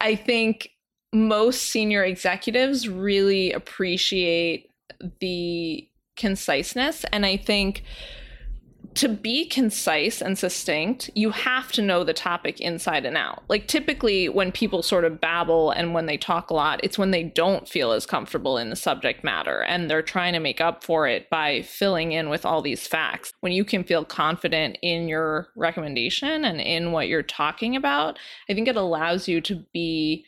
I 0.00 0.14
think 0.14 0.70
most 1.12 1.62
senior 1.62 2.04
executives 2.04 2.88
really 2.88 3.52
appreciate 3.52 4.69
the 5.20 5.88
conciseness. 6.16 7.04
And 7.12 7.24
I 7.24 7.36
think 7.36 7.82
to 8.94 9.08
be 9.08 9.46
concise 9.46 10.20
and 10.20 10.36
succinct, 10.36 11.10
you 11.14 11.30
have 11.30 11.70
to 11.72 11.82
know 11.82 12.02
the 12.02 12.12
topic 12.12 12.60
inside 12.60 13.04
and 13.04 13.16
out. 13.16 13.42
Like 13.48 13.68
typically 13.68 14.28
when 14.28 14.50
people 14.50 14.82
sort 14.82 15.04
of 15.04 15.20
babble 15.20 15.70
and 15.70 15.94
when 15.94 16.06
they 16.06 16.16
talk 16.16 16.50
a 16.50 16.54
lot, 16.54 16.80
it's 16.82 16.98
when 16.98 17.12
they 17.12 17.22
don't 17.22 17.68
feel 17.68 17.92
as 17.92 18.04
comfortable 18.04 18.58
in 18.58 18.68
the 18.68 18.76
subject 18.76 19.22
matter 19.22 19.62
and 19.62 19.88
they're 19.88 20.02
trying 20.02 20.32
to 20.32 20.40
make 20.40 20.60
up 20.60 20.82
for 20.82 21.06
it 21.06 21.30
by 21.30 21.62
filling 21.62 22.12
in 22.12 22.28
with 22.28 22.44
all 22.44 22.62
these 22.62 22.86
facts. 22.86 23.32
When 23.40 23.52
you 23.52 23.64
can 23.64 23.84
feel 23.84 24.04
confident 24.04 24.76
in 24.82 25.08
your 25.08 25.48
recommendation 25.56 26.44
and 26.44 26.60
in 26.60 26.90
what 26.90 27.08
you're 27.08 27.22
talking 27.22 27.76
about, 27.76 28.18
I 28.48 28.54
think 28.54 28.66
it 28.66 28.76
allows 28.76 29.28
you 29.28 29.40
to 29.42 29.64
be 29.72 30.24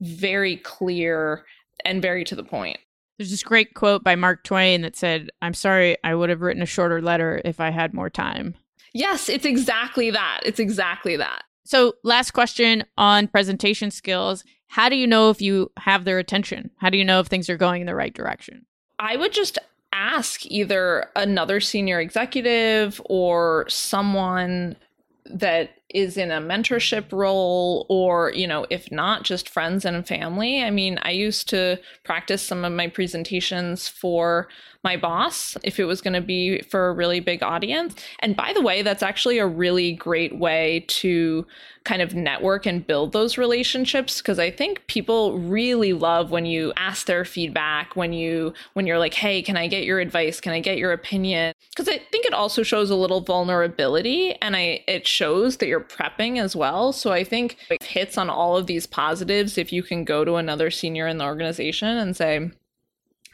very 0.00 0.56
clear 0.56 1.44
and 1.84 2.02
very 2.02 2.24
to 2.24 2.34
the 2.34 2.44
point. 2.44 2.78
There's 3.18 3.30
this 3.30 3.42
great 3.42 3.74
quote 3.74 4.04
by 4.04 4.14
Mark 4.14 4.44
Twain 4.44 4.82
that 4.82 4.96
said, 4.96 5.30
I'm 5.40 5.54
sorry, 5.54 5.96
I 6.04 6.14
would 6.14 6.28
have 6.28 6.42
written 6.42 6.62
a 6.62 6.66
shorter 6.66 7.00
letter 7.00 7.40
if 7.44 7.60
I 7.60 7.70
had 7.70 7.94
more 7.94 8.10
time. 8.10 8.54
Yes, 8.92 9.28
it's 9.28 9.46
exactly 9.46 10.10
that. 10.10 10.40
It's 10.44 10.60
exactly 10.60 11.16
that. 11.16 11.42
So, 11.64 11.94
last 12.04 12.30
question 12.30 12.84
on 12.96 13.28
presentation 13.28 13.90
skills. 13.90 14.44
How 14.68 14.88
do 14.88 14.96
you 14.96 15.06
know 15.06 15.30
if 15.30 15.40
you 15.40 15.72
have 15.78 16.04
their 16.04 16.18
attention? 16.18 16.70
How 16.76 16.90
do 16.90 16.98
you 16.98 17.04
know 17.04 17.20
if 17.20 17.26
things 17.26 17.48
are 17.48 17.56
going 17.56 17.80
in 17.80 17.86
the 17.86 17.94
right 17.94 18.14
direction? 18.14 18.66
I 18.98 19.16
would 19.16 19.32
just 19.32 19.58
ask 19.92 20.44
either 20.46 21.06
another 21.16 21.60
senior 21.60 22.00
executive 22.00 23.00
or 23.06 23.66
someone 23.68 24.76
that 25.24 25.75
is 25.90 26.16
in 26.16 26.30
a 26.30 26.40
mentorship 26.40 27.12
role 27.12 27.86
or 27.88 28.32
you 28.32 28.46
know 28.46 28.66
if 28.70 28.90
not 28.90 29.22
just 29.22 29.48
friends 29.48 29.84
and 29.84 30.06
family. 30.06 30.62
I 30.62 30.70
mean 30.70 30.98
i 31.02 31.10
used 31.10 31.48
to 31.50 31.78
practice 32.04 32.42
some 32.42 32.64
of 32.64 32.72
my 32.72 32.88
presentations 32.88 33.88
for 33.88 34.48
my 34.86 34.96
boss 34.96 35.56
if 35.64 35.80
it 35.80 35.84
was 35.84 36.00
going 36.00 36.14
to 36.14 36.20
be 36.20 36.62
for 36.62 36.88
a 36.88 36.92
really 36.92 37.18
big 37.18 37.42
audience. 37.42 37.96
And 38.20 38.36
by 38.36 38.52
the 38.52 38.62
way 38.62 38.82
that's 38.82 39.02
actually 39.02 39.38
a 39.38 39.46
really 39.46 39.92
great 39.92 40.38
way 40.38 40.84
to 40.88 41.44
kind 41.82 42.00
of 42.00 42.14
network 42.14 42.66
and 42.66 42.86
build 42.86 43.12
those 43.12 43.36
relationships 43.36 44.20
because 44.20 44.38
I 44.38 44.50
think 44.50 44.86
people 44.86 45.38
really 45.38 45.92
love 45.92 46.30
when 46.30 46.46
you 46.46 46.72
ask 46.76 47.06
their 47.06 47.24
feedback 47.24 47.96
when 47.96 48.12
you 48.12 48.54
when 48.74 48.86
you're 48.86 48.98
like 48.98 49.14
hey 49.14 49.42
can 49.42 49.56
I 49.56 49.66
get 49.66 49.82
your 49.82 49.98
advice? 49.98 50.40
Can 50.40 50.52
I 50.52 50.60
get 50.60 50.78
your 50.78 50.92
opinion? 50.92 51.52
Because 51.70 51.88
I 51.88 51.98
think 52.12 52.24
it 52.24 52.32
also 52.32 52.62
shows 52.62 52.88
a 52.88 52.96
little 52.96 53.20
vulnerability 53.20 54.36
and 54.40 54.54
I 54.54 54.84
it 54.86 55.04
shows 55.04 55.56
that 55.56 55.66
you're 55.76 55.84
prepping 55.84 56.40
as 56.40 56.56
well 56.56 56.92
so 56.92 57.12
I 57.12 57.24
think 57.24 57.58
it 57.70 57.82
hits 57.82 58.16
on 58.16 58.30
all 58.30 58.56
of 58.56 58.66
these 58.66 58.86
positives 58.86 59.58
if 59.58 59.72
you 59.72 59.82
can 59.82 60.04
go 60.04 60.24
to 60.24 60.36
another 60.36 60.70
senior 60.70 61.06
in 61.06 61.18
the 61.18 61.24
organization 61.24 61.88
and 61.88 62.16
say 62.16 62.50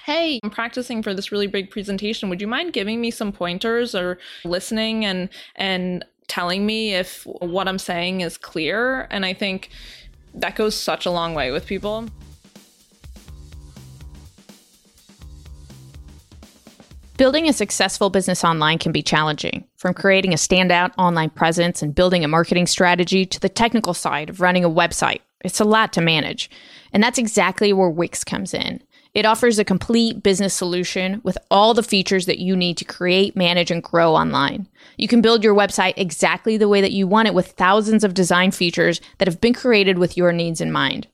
hey, 0.04 0.40
I'm 0.42 0.50
practicing 0.50 1.00
for 1.00 1.14
this 1.14 1.30
really 1.30 1.46
big 1.46 1.70
presentation. 1.70 2.28
Would 2.28 2.40
you 2.40 2.48
mind 2.48 2.72
giving 2.72 3.00
me 3.00 3.12
some 3.12 3.30
pointers 3.30 3.94
or 3.94 4.18
listening 4.44 5.04
and 5.04 5.28
and 5.54 6.04
telling 6.32 6.64
me 6.64 6.94
if 6.94 7.24
what 7.24 7.68
I'm 7.68 7.78
saying 7.78 8.22
is 8.22 8.38
clear. 8.38 9.06
And 9.10 9.26
I 9.26 9.34
think 9.34 9.68
that 10.34 10.56
goes 10.56 10.74
such 10.74 11.04
a 11.04 11.10
long 11.10 11.34
way 11.34 11.50
with 11.50 11.66
people. 11.66 12.08
Building 17.22 17.48
a 17.48 17.52
successful 17.52 18.10
business 18.10 18.42
online 18.42 18.78
can 18.78 18.90
be 18.90 19.00
challenging, 19.00 19.64
from 19.76 19.94
creating 19.94 20.32
a 20.32 20.36
standout 20.36 20.90
online 20.98 21.30
presence 21.30 21.80
and 21.80 21.94
building 21.94 22.24
a 22.24 22.28
marketing 22.28 22.66
strategy 22.66 23.24
to 23.26 23.38
the 23.38 23.48
technical 23.48 23.94
side 23.94 24.28
of 24.28 24.40
running 24.40 24.64
a 24.64 24.68
website. 24.68 25.20
It's 25.44 25.60
a 25.60 25.64
lot 25.64 25.92
to 25.92 26.00
manage. 26.00 26.50
And 26.92 27.00
that's 27.00 27.18
exactly 27.18 27.72
where 27.72 27.88
Wix 27.88 28.24
comes 28.24 28.52
in. 28.52 28.82
It 29.14 29.24
offers 29.24 29.60
a 29.60 29.64
complete 29.64 30.24
business 30.24 30.52
solution 30.52 31.20
with 31.22 31.38
all 31.48 31.74
the 31.74 31.84
features 31.84 32.26
that 32.26 32.40
you 32.40 32.56
need 32.56 32.76
to 32.78 32.84
create, 32.84 33.36
manage, 33.36 33.70
and 33.70 33.84
grow 33.84 34.16
online. 34.16 34.66
You 34.96 35.06
can 35.06 35.20
build 35.20 35.44
your 35.44 35.54
website 35.54 35.94
exactly 35.96 36.56
the 36.56 36.66
way 36.66 36.80
that 36.80 36.90
you 36.90 37.06
want 37.06 37.28
it 37.28 37.34
with 37.34 37.52
thousands 37.52 38.02
of 38.02 38.14
design 38.14 38.50
features 38.50 39.00
that 39.18 39.28
have 39.28 39.40
been 39.40 39.54
created 39.54 39.96
with 39.96 40.16
your 40.16 40.32
needs 40.32 40.60
in 40.60 40.72
mind. 40.72 41.06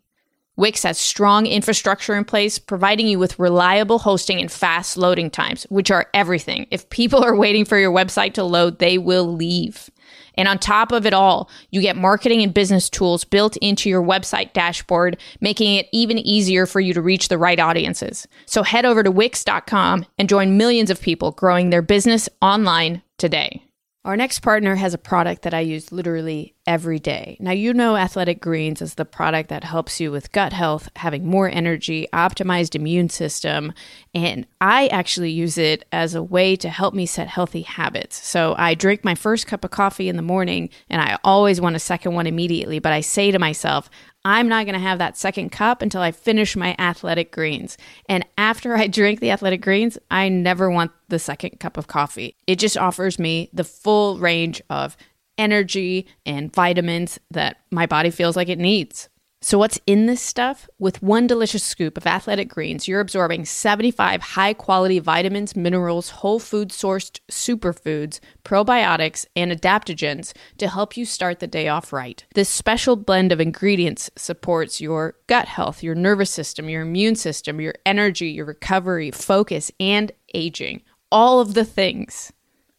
Wix 0.58 0.82
has 0.82 0.98
strong 0.98 1.46
infrastructure 1.46 2.16
in 2.16 2.24
place, 2.24 2.58
providing 2.58 3.06
you 3.06 3.20
with 3.20 3.38
reliable 3.38 4.00
hosting 4.00 4.40
and 4.40 4.50
fast 4.50 4.96
loading 4.96 5.30
times, 5.30 5.62
which 5.70 5.88
are 5.92 6.08
everything. 6.12 6.66
If 6.72 6.90
people 6.90 7.24
are 7.24 7.36
waiting 7.36 7.64
for 7.64 7.78
your 7.78 7.92
website 7.92 8.34
to 8.34 8.44
load, 8.44 8.80
they 8.80 8.98
will 8.98 9.32
leave. 9.32 9.88
And 10.34 10.48
on 10.48 10.58
top 10.58 10.90
of 10.90 11.06
it 11.06 11.14
all, 11.14 11.48
you 11.70 11.80
get 11.80 11.96
marketing 11.96 12.42
and 12.42 12.52
business 12.52 12.90
tools 12.90 13.24
built 13.24 13.56
into 13.58 13.88
your 13.88 14.02
website 14.02 14.52
dashboard, 14.52 15.16
making 15.40 15.74
it 15.74 15.88
even 15.92 16.18
easier 16.18 16.66
for 16.66 16.80
you 16.80 16.92
to 16.92 17.02
reach 17.02 17.28
the 17.28 17.38
right 17.38 17.58
audiences. 17.58 18.26
So 18.46 18.64
head 18.64 18.84
over 18.84 19.04
to 19.04 19.12
Wix.com 19.12 20.06
and 20.18 20.28
join 20.28 20.56
millions 20.56 20.90
of 20.90 21.00
people 21.00 21.30
growing 21.32 21.70
their 21.70 21.82
business 21.82 22.28
online 22.42 23.02
today. 23.16 23.62
Our 24.08 24.16
next 24.16 24.38
partner 24.40 24.74
has 24.76 24.94
a 24.94 24.98
product 24.98 25.42
that 25.42 25.52
I 25.52 25.60
use 25.60 25.92
literally 25.92 26.54
every 26.66 26.98
day. 26.98 27.36
Now, 27.40 27.50
you 27.50 27.74
know 27.74 27.94
Athletic 27.94 28.40
Greens 28.40 28.80
is 28.80 28.94
the 28.94 29.04
product 29.04 29.50
that 29.50 29.64
helps 29.64 30.00
you 30.00 30.10
with 30.10 30.32
gut 30.32 30.54
health, 30.54 30.88
having 30.96 31.26
more 31.26 31.46
energy, 31.46 32.08
optimized 32.10 32.74
immune 32.74 33.10
system, 33.10 33.74
and 34.14 34.46
I 34.62 34.86
actually 34.86 35.32
use 35.32 35.58
it 35.58 35.84
as 35.92 36.14
a 36.14 36.22
way 36.22 36.56
to 36.56 36.70
help 36.70 36.94
me 36.94 37.04
set 37.04 37.28
healthy 37.28 37.60
habits. 37.60 38.26
So, 38.26 38.54
I 38.56 38.72
drink 38.72 39.04
my 39.04 39.14
first 39.14 39.46
cup 39.46 39.62
of 39.62 39.72
coffee 39.72 40.08
in 40.08 40.16
the 40.16 40.22
morning 40.22 40.70
and 40.88 41.02
I 41.02 41.18
always 41.22 41.60
want 41.60 41.76
a 41.76 41.78
second 41.78 42.14
one 42.14 42.26
immediately, 42.26 42.78
but 42.78 42.94
I 42.94 43.02
say 43.02 43.30
to 43.30 43.38
myself, 43.38 43.90
I'm 44.28 44.46
not 44.46 44.66
going 44.66 44.74
to 44.74 44.78
have 44.78 44.98
that 44.98 45.16
second 45.16 45.52
cup 45.52 45.80
until 45.80 46.02
I 46.02 46.10
finish 46.10 46.54
my 46.54 46.76
athletic 46.78 47.32
greens. 47.32 47.78
And 48.10 48.26
after 48.36 48.76
I 48.76 48.86
drink 48.86 49.20
the 49.20 49.30
athletic 49.30 49.62
greens, 49.62 49.96
I 50.10 50.28
never 50.28 50.70
want 50.70 50.92
the 51.08 51.18
second 51.18 51.60
cup 51.60 51.78
of 51.78 51.86
coffee. 51.86 52.36
It 52.46 52.58
just 52.58 52.76
offers 52.76 53.18
me 53.18 53.48
the 53.54 53.64
full 53.64 54.18
range 54.18 54.60
of 54.68 54.98
energy 55.38 56.06
and 56.26 56.52
vitamins 56.52 57.18
that 57.30 57.60
my 57.70 57.86
body 57.86 58.10
feels 58.10 58.36
like 58.36 58.50
it 58.50 58.58
needs. 58.58 59.08
So, 59.40 59.56
what's 59.56 59.78
in 59.86 60.06
this 60.06 60.20
stuff? 60.20 60.68
With 60.80 61.00
one 61.00 61.28
delicious 61.28 61.62
scoop 61.62 61.96
of 61.96 62.08
athletic 62.08 62.48
greens, 62.48 62.88
you're 62.88 62.98
absorbing 62.98 63.44
75 63.44 64.20
high 64.20 64.52
quality 64.52 64.98
vitamins, 64.98 65.54
minerals, 65.54 66.10
whole 66.10 66.40
food 66.40 66.70
sourced 66.70 67.20
superfoods, 67.30 68.18
probiotics, 68.44 69.26
and 69.36 69.52
adaptogens 69.52 70.32
to 70.58 70.66
help 70.66 70.96
you 70.96 71.04
start 71.04 71.38
the 71.38 71.46
day 71.46 71.68
off 71.68 71.92
right. 71.92 72.24
This 72.34 72.48
special 72.48 72.96
blend 72.96 73.30
of 73.30 73.40
ingredients 73.40 74.10
supports 74.16 74.80
your 74.80 75.14
gut 75.28 75.46
health, 75.46 75.84
your 75.84 75.94
nervous 75.94 76.30
system, 76.30 76.68
your 76.68 76.82
immune 76.82 77.14
system, 77.14 77.60
your 77.60 77.74
energy, 77.86 78.30
your 78.30 78.46
recovery, 78.46 79.12
focus, 79.12 79.70
and 79.78 80.10
aging. 80.34 80.82
All 81.12 81.40
of 81.40 81.54
the 81.54 81.64
things. 81.64 82.32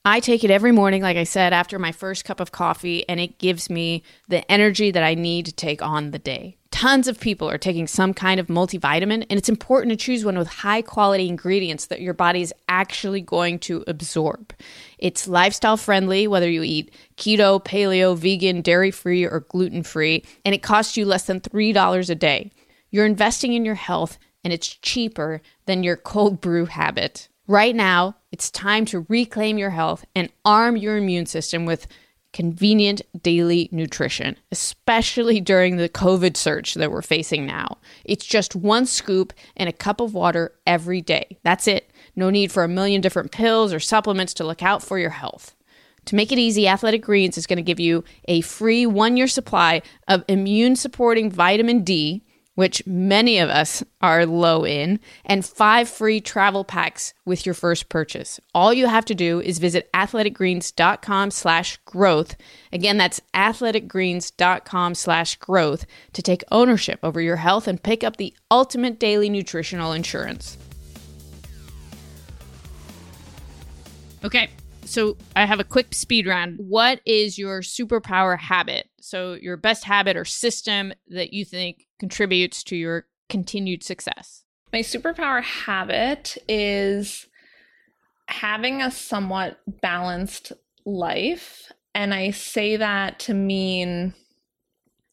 I 0.09 0.21
take 0.21 0.43
it 0.43 0.49
every 0.49 0.71
morning, 0.71 1.03
like 1.03 1.17
I 1.17 1.23
said, 1.23 1.53
after 1.53 1.77
my 1.77 1.91
first 1.91 2.25
cup 2.25 2.39
of 2.39 2.51
coffee, 2.51 3.07
and 3.07 3.19
it 3.19 3.37
gives 3.37 3.69
me 3.69 4.01
the 4.27 4.49
energy 4.51 4.89
that 4.89 5.03
I 5.03 5.13
need 5.13 5.45
to 5.45 5.51
take 5.51 5.83
on 5.83 6.09
the 6.09 6.17
day. 6.17 6.57
Tons 6.71 7.07
of 7.07 7.19
people 7.19 7.47
are 7.47 7.59
taking 7.59 7.85
some 7.85 8.15
kind 8.15 8.39
of 8.39 8.47
multivitamin, 8.47 9.27
and 9.29 9.37
it's 9.37 9.49
important 9.49 9.91
to 9.91 10.03
choose 10.03 10.25
one 10.25 10.35
with 10.35 10.47
high 10.47 10.81
quality 10.81 11.27
ingredients 11.27 11.85
that 11.85 12.01
your 12.01 12.15
body 12.15 12.41
is 12.41 12.51
actually 12.67 13.21
going 13.21 13.59
to 13.59 13.83
absorb. 13.85 14.51
It's 14.97 15.27
lifestyle 15.27 15.77
friendly, 15.77 16.25
whether 16.25 16.49
you 16.49 16.63
eat 16.63 16.91
keto, 17.15 17.63
paleo, 17.63 18.17
vegan, 18.17 18.61
dairy 18.63 18.89
free, 18.89 19.25
or 19.25 19.41
gluten 19.41 19.83
free, 19.83 20.25
and 20.43 20.55
it 20.55 20.63
costs 20.63 20.97
you 20.97 21.05
less 21.05 21.25
than 21.25 21.39
$3 21.39 22.09
a 22.09 22.15
day. 22.15 22.51
You're 22.89 23.05
investing 23.05 23.53
in 23.53 23.63
your 23.63 23.75
health, 23.75 24.17
and 24.43 24.51
it's 24.51 24.69
cheaper 24.69 25.43
than 25.67 25.83
your 25.83 25.97
cold 25.97 26.41
brew 26.41 26.65
habit. 26.65 27.28
Right 27.49 27.75
now, 27.75 28.15
it's 28.31 28.51
time 28.51 28.85
to 28.85 29.07
reclaim 29.09 29.57
your 29.57 29.71
health 29.71 30.05
and 30.13 30.29
arm 30.45 30.77
your 30.77 30.97
immune 30.97 31.25
system 31.25 31.65
with 31.65 31.87
convenient 32.31 33.01
daily 33.23 33.69
nutrition, 33.71 34.37
especially 34.51 35.41
during 35.41 35.77
the 35.77 35.89
COVID 35.89 36.37
surge 36.37 36.75
that 36.75 36.91
we're 36.91 37.01
facing 37.01 37.47
now. 37.47 37.79
It's 38.05 38.27
just 38.27 38.55
one 38.55 38.85
scoop 38.85 39.33
and 39.57 39.67
a 39.67 39.73
cup 39.73 39.99
of 39.99 40.13
water 40.13 40.53
every 40.67 41.01
day. 41.01 41.39
That's 41.41 41.67
it. 41.67 41.89
No 42.15 42.29
need 42.29 42.51
for 42.51 42.63
a 42.63 42.67
million 42.67 43.01
different 43.01 43.31
pills 43.31 43.73
or 43.73 43.79
supplements 43.79 44.35
to 44.35 44.43
look 44.43 44.61
out 44.61 44.83
for 44.83 44.99
your 44.99 45.09
health. 45.09 45.55
To 46.05 46.15
make 46.15 46.31
it 46.31 46.37
easy, 46.37 46.67
Athletic 46.67 47.01
Greens 47.01 47.35
is 47.35 47.47
going 47.47 47.57
to 47.57 47.63
give 47.63 47.79
you 47.79 48.03
a 48.25 48.41
free 48.41 48.85
one 48.85 49.17
year 49.17 49.27
supply 49.27 49.81
of 50.07 50.23
immune 50.27 50.75
supporting 50.75 51.31
vitamin 51.31 51.83
D 51.83 52.23
which 52.59 52.85
many 52.85 53.39
of 53.39 53.49
us 53.49 53.81
are 54.01 54.25
low 54.25 54.65
in, 54.65 54.99
and 55.23 55.45
five 55.45 55.87
free 55.87 56.19
travel 56.19 56.65
packs 56.65 57.13
with 57.23 57.45
your 57.45 57.55
first 57.55 57.87
purchase. 57.87 58.37
All 58.53 58.73
you 58.73 58.87
have 58.87 59.05
to 59.05 59.15
do 59.15 59.39
is 59.39 59.59
visit 59.59 59.89
athleticgreens.com 59.93 61.31
slash 61.31 61.77
growth. 61.85 62.35
Again, 62.73 62.97
that's 62.97 63.21
athleticgreens.com 63.33 64.93
slash 64.93 65.37
growth 65.37 65.85
to 66.11 66.21
take 66.21 66.43
ownership 66.51 66.99
over 67.01 67.21
your 67.21 67.37
health 67.37 67.65
and 67.65 67.81
pick 67.81 68.03
up 68.03 68.17
the 68.17 68.35
ultimate 68.51 68.99
daily 68.99 69.29
nutritional 69.29 69.93
insurance. 69.93 70.57
Okay, 74.21 74.49
so 74.83 75.15
I 75.33 75.45
have 75.45 75.61
a 75.61 75.63
quick 75.63 75.93
speed 75.93 76.27
round. 76.27 76.57
What 76.59 76.99
is 77.05 77.39
your 77.39 77.61
superpower 77.61 78.37
habit? 78.37 78.89
So 78.99 79.35
your 79.35 79.55
best 79.55 79.85
habit 79.85 80.17
or 80.17 80.25
system 80.25 80.91
that 81.07 81.31
you 81.31 81.45
think 81.45 81.85
contributes 81.99 82.63
to 82.63 82.75
your 82.75 83.05
continued 83.29 83.83
success? 83.83 84.43
My 84.71 84.79
superpower 84.79 85.43
habit 85.43 86.37
is 86.47 87.27
having 88.27 88.81
a 88.81 88.91
somewhat 88.91 89.59
balanced 89.81 90.51
life. 90.85 91.71
And 91.95 92.13
I 92.13 92.31
say 92.31 92.77
that 92.77 93.19
to 93.21 93.33
mean 93.33 94.13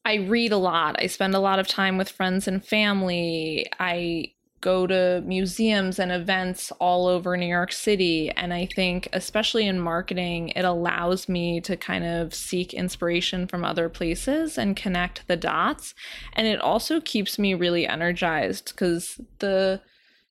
I 0.05 0.14
read 0.16 0.52
a 0.52 0.57
lot. 0.57 0.97
I 1.02 1.09
spend 1.09 1.35
a 1.35 1.40
lot 1.40 1.59
of 1.59 1.66
time 1.66 1.99
with 1.99 2.09
friends 2.09 2.47
and 2.47 2.64
family. 2.64 3.66
I 3.81 4.33
go 4.67 4.85
to 4.85 5.23
museums 5.25 6.01
and 6.01 6.11
events 6.11 6.73
all 6.81 7.07
over 7.07 7.37
New 7.37 7.47
York 7.47 7.71
City. 7.71 8.33
And 8.33 8.53
I 8.53 8.67
think, 8.67 9.09
especially 9.13 9.65
in 9.65 9.79
marketing, 9.79 10.49
it 10.57 10.65
allows 10.65 11.29
me 11.29 11.61
to 11.61 11.77
kind 11.77 12.05
of 12.05 12.35
seek 12.35 12.75
inspiration 12.75 13.47
from 13.47 13.65
other 13.65 13.89
places 13.89 14.59
and 14.59 14.77
connect 14.77 15.29
the 15.29 15.37
dots. 15.37 15.95
And 16.33 16.49
it 16.49 16.61
also 16.61 17.01
keeps 17.01 17.39
me 17.39 17.55
really 17.55 17.87
energized 17.87 18.71
because 18.71 19.21
the 19.39 19.81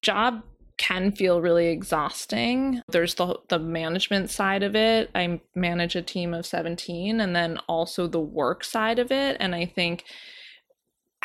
job 0.02 0.44
can 0.76 1.14
feel 1.14 1.40
really 1.40 1.68
exhausting. 1.68 2.82
There's 2.90 3.16
the 3.16 3.40
the 3.48 3.60
management 3.60 4.30
side 4.30 4.64
of 4.64 4.76
it. 4.76 5.12
I 5.16 5.40
manage 5.56 5.96
a 5.96 6.02
team 6.02 6.34
of 6.34 6.46
17 6.46 7.22
and 7.22 7.34
then 7.34 7.58
also 7.70 8.06
the 8.06 8.20
work 8.20 8.66
side 8.66 9.00
of 9.00 9.14
it 9.14 9.38
and 9.40 9.56
I 9.56 9.66
think 9.66 10.04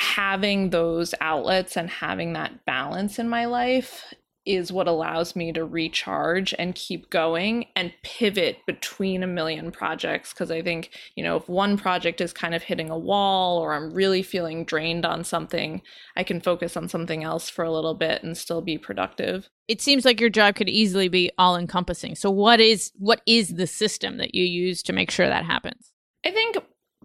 having 0.00 0.70
those 0.70 1.14
outlets 1.20 1.76
and 1.76 1.90
having 1.90 2.32
that 2.32 2.64
balance 2.64 3.18
in 3.18 3.28
my 3.28 3.44
life 3.44 4.14
is 4.46 4.72
what 4.72 4.88
allows 4.88 5.36
me 5.36 5.52
to 5.52 5.62
recharge 5.62 6.54
and 6.58 6.74
keep 6.74 7.10
going 7.10 7.66
and 7.76 7.92
pivot 8.02 8.56
between 8.66 9.22
a 9.22 9.26
million 9.26 9.70
projects 9.70 10.32
because 10.32 10.50
I 10.50 10.62
think, 10.62 10.90
you 11.16 11.22
know, 11.22 11.36
if 11.36 11.46
one 11.50 11.76
project 11.76 12.22
is 12.22 12.32
kind 12.32 12.54
of 12.54 12.62
hitting 12.62 12.88
a 12.88 12.98
wall 12.98 13.58
or 13.58 13.74
I'm 13.74 13.92
really 13.92 14.22
feeling 14.22 14.64
drained 14.64 15.04
on 15.04 15.22
something, 15.22 15.82
I 16.16 16.24
can 16.24 16.40
focus 16.40 16.78
on 16.78 16.88
something 16.88 17.22
else 17.22 17.50
for 17.50 17.62
a 17.62 17.70
little 17.70 17.94
bit 17.94 18.22
and 18.22 18.38
still 18.38 18.62
be 18.62 18.78
productive. 18.78 19.50
It 19.68 19.82
seems 19.82 20.06
like 20.06 20.18
your 20.18 20.30
job 20.30 20.54
could 20.54 20.70
easily 20.70 21.08
be 21.08 21.30
all 21.36 21.58
encompassing. 21.58 22.14
So 22.14 22.30
what 22.30 22.58
is 22.58 22.90
what 22.96 23.20
is 23.26 23.56
the 23.56 23.66
system 23.66 24.16
that 24.16 24.34
you 24.34 24.44
use 24.44 24.82
to 24.84 24.94
make 24.94 25.10
sure 25.10 25.28
that 25.28 25.44
happens? 25.44 25.92
I 26.24 26.30
think 26.30 26.56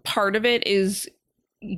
part 0.02 0.34
of 0.34 0.46
it 0.46 0.66
is 0.66 1.06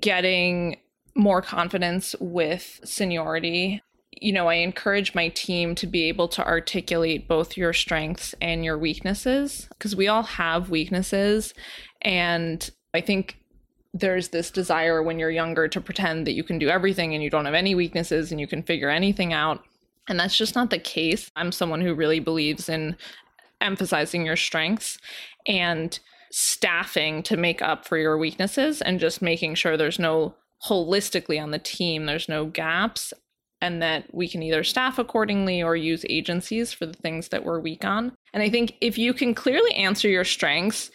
getting 0.01 0.77
more 1.19 1.43
confidence 1.43 2.15
with 2.21 2.81
seniority. 2.85 3.83
You 4.13 4.33
know, 4.33 4.49
I 4.49 4.55
encourage 4.55 5.15
my 5.15 5.29
team 5.29 5.75
to 5.75 5.87
be 5.87 6.05
able 6.05 6.29
to 6.29 6.47
articulate 6.47 7.29
both 7.29 7.57
your 7.57 7.73
strengths 7.73 8.35
and 8.41 8.65
your 8.65 8.79
weaknesses 8.79 9.69
because 9.71 9.95
we 9.95 10.09
all 10.09 10.23
have 10.23 10.71
weaknesses. 10.71 11.55
And 12.01 12.69
I 12.95 13.01
think 13.01 13.37
there's 13.93 14.29
this 14.29 14.51
desire 14.51 15.03
when 15.03 15.19
you're 15.19 15.31
younger 15.31 15.67
to 15.69 15.81
pretend 15.81 16.27
that 16.27 16.35
you 16.35 16.45
can 16.45 16.59
do 16.59 16.69
everything 16.69 17.15
and 17.15 17.23
you 17.23 17.31
don't 17.31 17.47
have 17.47 17.55
any 17.55 17.75
weaknesses 17.75 18.31
and 18.31 18.41
you 18.41 18.47
can 18.47 18.63
figure 18.63 18.89
anything 18.91 19.33
out. 19.33 19.65
And 20.09 20.19
that's 20.19 20.37
just 20.37 20.55
not 20.55 20.71
the 20.71 20.79
case. 20.79 21.31
I'm 21.37 21.53
someone 21.53 21.81
who 21.81 21.95
really 21.95 22.21
believes 22.21 22.69
in 22.69 22.97
emphasizing 23.61 24.25
your 24.25 24.37
strengths 24.37 24.99
and 25.47 25.99
staffing 26.31 27.23
to 27.25 27.37
make 27.37 27.61
up 27.61 27.87
for 27.87 27.97
your 27.97 28.19
weaknesses 28.19 28.81
and 28.81 29.01
just 29.01 29.21
making 29.21 29.55
sure 29.55 29.77
there's 29.77 29.99
no 29.99 30.35
holistically 30.67 31.41
on 31.41 31.51
the 31.51 31.59
team 31.59 32.07
there's 32.07 32.29
no 32.29 32.47
gaps 32.47 33.13
and 33.61 33.83
that 33.83 34.13
we 34.15 34.29
can 34.29 34.43
either 34.43 34.63
staff 34.63 34.99
accordingly 34.99 35.63
or 35.63 35.77
use 35.77 36.05
agencies 36.09 36.73
for 36.73 36.87
the 36.87 36.93
things 36.95 37.29
that 37.29 37.45
we're 37.45 37.61
weak 37.61 37.85
on. 37.85 38.13
And 38.33 38.43
I 38.43 38.51
think 38.51 38.77
if 38.81 38.97
you 38.97 39.13
can 39.13 39.35
clearly 39.35 39.75
answer 39.75 40.09
your 40.09 40.25
strengths, 40.25 40.91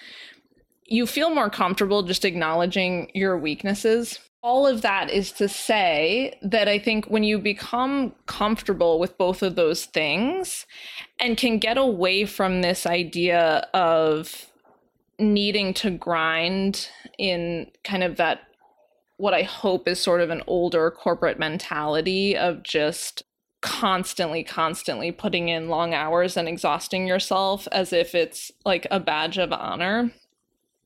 you 0.85 1.05
feel 1.05 1.29
more 1.29 1.49
comfortable 1.49 2.03
just 2.03 2.25
acknowledging 2.25 3.11
your 3.13 3.37
weaknesses. 3.37 4.19
All 4.41 4.67
of 4.67 4.81
that 4.81 5.09
is 5.09 5.31
to 5.33 5.47
say 5.47 6.37
that 6.41 6.67
I 6.67 6.77
think 6.77 7.05
when 7.05 7.23
you 7.23 7.39
become 7.39 8.13
comfortable 8.25 8.99
with 8.99 9.17
both 9.17 9.41
of 9.41 9.55
those 9.55 9.85
things 9.85 10.65
and 11.19 11.37
can 11.37 11.59
get 11.59 11.77
away 11.77 12.25
from 12.25 12.61
this 12.61 12.85
idea 12.85 13.67
of 13.73 14.47
needing 15.19 15.73
to 15.75 15.91
grind 15.91 16.89
in 17.17 17.71
kind 17.83 18.03
of 18.03 18.17
that 18.17 18.41
what 19.17 19.33
I 19.33 19.43
hope 19.43 19.87
is 19.87 19.99
sort 19.99 20.21
of 20.21 20.29
an 20.29 20.43
older 20.47 20.91
corporate 20.91 21.39
mentality 21.39 22.35
of 22.35 22.63
just 22.63 23.23
constantly, 23.61 24.43
constantly 24.43 25.11
putting 25.11 25.47
in 25.47 25.69
long 25.69 25.93
hours 25.93 26.35
and 26.35 26.47
exhausting 26.47 27.07
yourself 27.07 27.67
as 27.71 27.93
if 27.93 28.13
it's 28.13 28.51
like 28.65 28.85
a 28.91 28.99
badge 28.99 29.37
of 29.37 29.53
honor. 29.53 30.11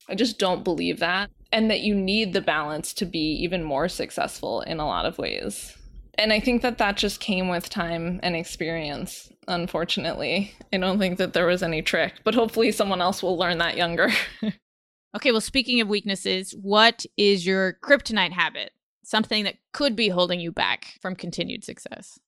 I 0.07 0.15
just 0.15 0.37
don't 0.37 0.63
believe 0.63 0.99
that. 0.99 1.29
And 1.51 1.71
that 1.71 1.79
you 1.79 1.95
need 1.95 2.33
the 2.33 2.41
balance 2.41 2.93
to 2.95 3.05
be 3.05 3.31
even 3.41 3.63
more 3.63 3.87
successful 3.87 4.61
in 4.61 4.79
a 4.79 4.85
lot 4.85 5.05
of 5.05 5.17
ways. 5.17 5.75
And 6.15 6.33
I 6.33 6.39
think 6.39 6.61
that 6.61 6.77
that 6.79 6.97
just 6.97 7.19
came 7.19 7.47
with 7.47 7.69
time 7.69 8.19
and 8.21 8.35
experience, 8.35 9.31
unfortunately. 9.47 10.53
I 10.73 10.77
don't 10.77 10.99
think 10.99 11.17
that 11.19 11.33
there 11.33 11.45
was 11.45 11.63
any 11.63 11.81
trick, 11.81 12.15
but 12.23 12.35
hopefully 12.35 12.71
someone 12.71 13.01
else 13.01 13.23
will 13.23 13.37
learn 13.37 13.59
that 13.59 13.77
younger. 13.77 14.09
Okay, 15.15 15.31
well, 15.31 15.41
speaking 15.41 15.81
of 15.81 15.87
weaknesses, 15.87 16.51
what 16.61 17.05
is 17.15 17.45
your 17.45 17.77
kryptonite 17.81 18.33
habit? 18.33 18.71
Something 19.03 19.45
that 19.45 19.55
could 19.71 19.95
be 19.95 20.09
holding 20.09 20.39
you 20.39 20.51
back 20.51 20.97
from 21.01 21.15
continued 21.15 21.63
success? 21.63 22.19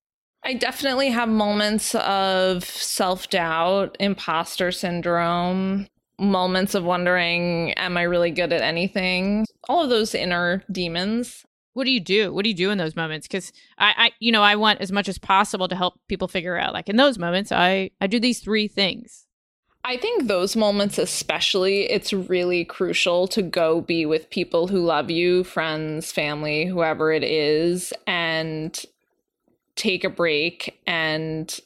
I 0.43 0.53
definitely 0.53 1.09
have 1.09 1.27
moments 1.27 1.93
of 1.95 2.63
self 2.63 3.29
doubt, 3.29 3.97
imposter 3.99 4.71
syndrome, 4.71 5.87
moments 6.19 6.75
of 6.75 6.83
wondering, 6.83 7.73
am 7.73 7.97
I 7.97 8.03
really 8.03 8.31
good 8.31 8.53
at 8.53 8.61
anything? 8.61 9.45
All 9.67 9.83
of 9.83 9.89
those 9.89 10.15
inner 10.15 10.63
demons. 10.71 11.45
What 11.73 11.83
do 11.83 11.91
you 11.91 11.99
do? 11.99 12.33
What 12.33 12.43
do 12.43 12.49
you 12.49 12.55
do 12.55 12.71
in 12.71 12.77
those 12.77 12.95
moments? 12.95 13.27
Because 13.27 13.53
I, 13.77 13.93
I, 13.95 14.11
you 14.19 14.31
know, 14.31 14.41
I 14.41 14.55
want 14.55 14.81
as 14.81 14.91
much 14.91 15.07
as 15.07 15.17
possible 15.17 15.67
to 15.67 15.75
help 15.75 15.99
people 16.07 16.27
figure 16.27 16.57
out. 16.57 16.73
Like 16.73 16.89
in 16.89 16.95
those 16.95 17.17
moments, 17.17 17.51
I, 17.51 17.91
I 18.01 18.07
do 18.07 18.19
these 18.19 18.39
three 18.39 18.67
things. 18.67 19.27
I 19.89 19.97
think 19.97 20.28
those 20.28 20.56
moments, 20.56 20.99
especially, 20.99 21.89
it's 21.89 22.13
really 22.13 22.63
crucial 22.63 23.28
to 23.30 23.41
go 23.41 23.82
be 23.82 24.06
with 24.06 24.30
people 24.30 24.67
who 24.67 24.86
love 24.86 25.10
you, 25.10 25.43
friends, 25.43 26.12
family, 26.12 26.65
whoever 26.65 27.12
it 27.12 27.23
is, 27.23 27.91
and 28.06 28.80
take 29.75 30.04
a 30.04 30.10
break 30.12 30.80
and 30.86 31.60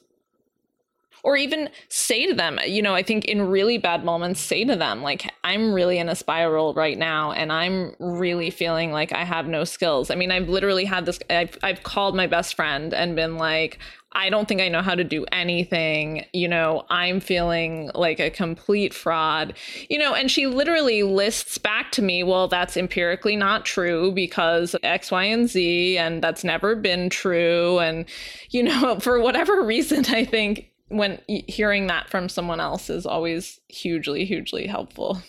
or 1.24 1.36
even 1.38 1.70
say 1.88 2.28
to 2.28 2.34
them, 2.34 2.60
you 2.66 2.82
know, 2.82 2.94
I 2.94 3.02
think 3.02 3.26
in 3.26 3.48
really 3.48 3.78
bad 3.78 4.04
moments, 4.04 4.42
say 4.42 4.66
to 4.66 4.76
them, 4.76 5.02
like, 5.02 5.30
I'm 5.44 5.74
really 5.74 5.98
in 5.98 6.10
a 6.10 6.16
spiral 6.16 6.74
right 6.74 6.98
now 6.98 7.32
and 7.32 7.52
I'm 7.52 7.96
really 8.00 8.50
feeling 8.50 8.92
like 8.92 9.14
I 9.14 9.24
have 9.24 9.48
no 9.48 9.64
skills. 9.64 10.12
I 10.12 10.16
mean, 10.16 10.32
I've 10.32 10.50
literally 10.50 10.84
had 10.84 11.06
this, 11.06 11.20
I've, 11.30 11.58
I've 11.64 11.84
called 11.84 12.16
my 12.16 12.28
best 12.28 12.56
friend 12.56 12.94
and 12.94 13.16
been 13.16 13.38
like, 13.38 13.80
I 14.14 14.30
don't 14.30 14.48
think 14.48 14.62
I 14.62 14.70
know 14.70 14.82
how 14.82 14.96
to 14.96 15.04
do 15.04 15.26
anything. 15.32 16.26
You 16.34 16.48
know, 16.48 16.86
I'm 16.90 17.20
feeling 17.20 17.92
like 17.94 18.20
a 18.20 18.30
complete 18.30 18.94
fraud. 18.94 19.54
You 19.90 19.98
know, 19.98 20.14
and 20.14 20.30
she 20.30 20.48
literally 20.48 21.04
lists 21.04 21.58
back 21.58 21.92
to 21.94 22.02
me, 22.02 22.24
well, 22.24 22.48
that's 22.48 22.78
empirically 22.78 23.36
not 23.36 23.66
true 23.66 24.12
because 24.12 24.76
X, 24.84 25.12
Y, 25.12 25.24
and 25.24 25.50
Z, 25.50 25.98
and 25.98 26.24
that's 26.24 26.44
never 26.44 26.76
been 26.76 27.10
true. 27.10 27.80
And, 27.80 28.06
you 28.50 28.64
know, 28.64 29.00
for 29.02 29.20
whatever 29.20 29.64
reason, 29.64 30.06
I 30.08 30.26
think 30.26 30.70
when 30.90 31.20
hearing 31.28 31.88
that 31.88 32.10
from 32.10 32.30
someone 32.30 32.60
else 32.60 32.90
is 32.90 33.06
always 33.06 33.60
hugely, 33.68 34.26
hugely 34.26 34.68
helpful. 34.68 35.22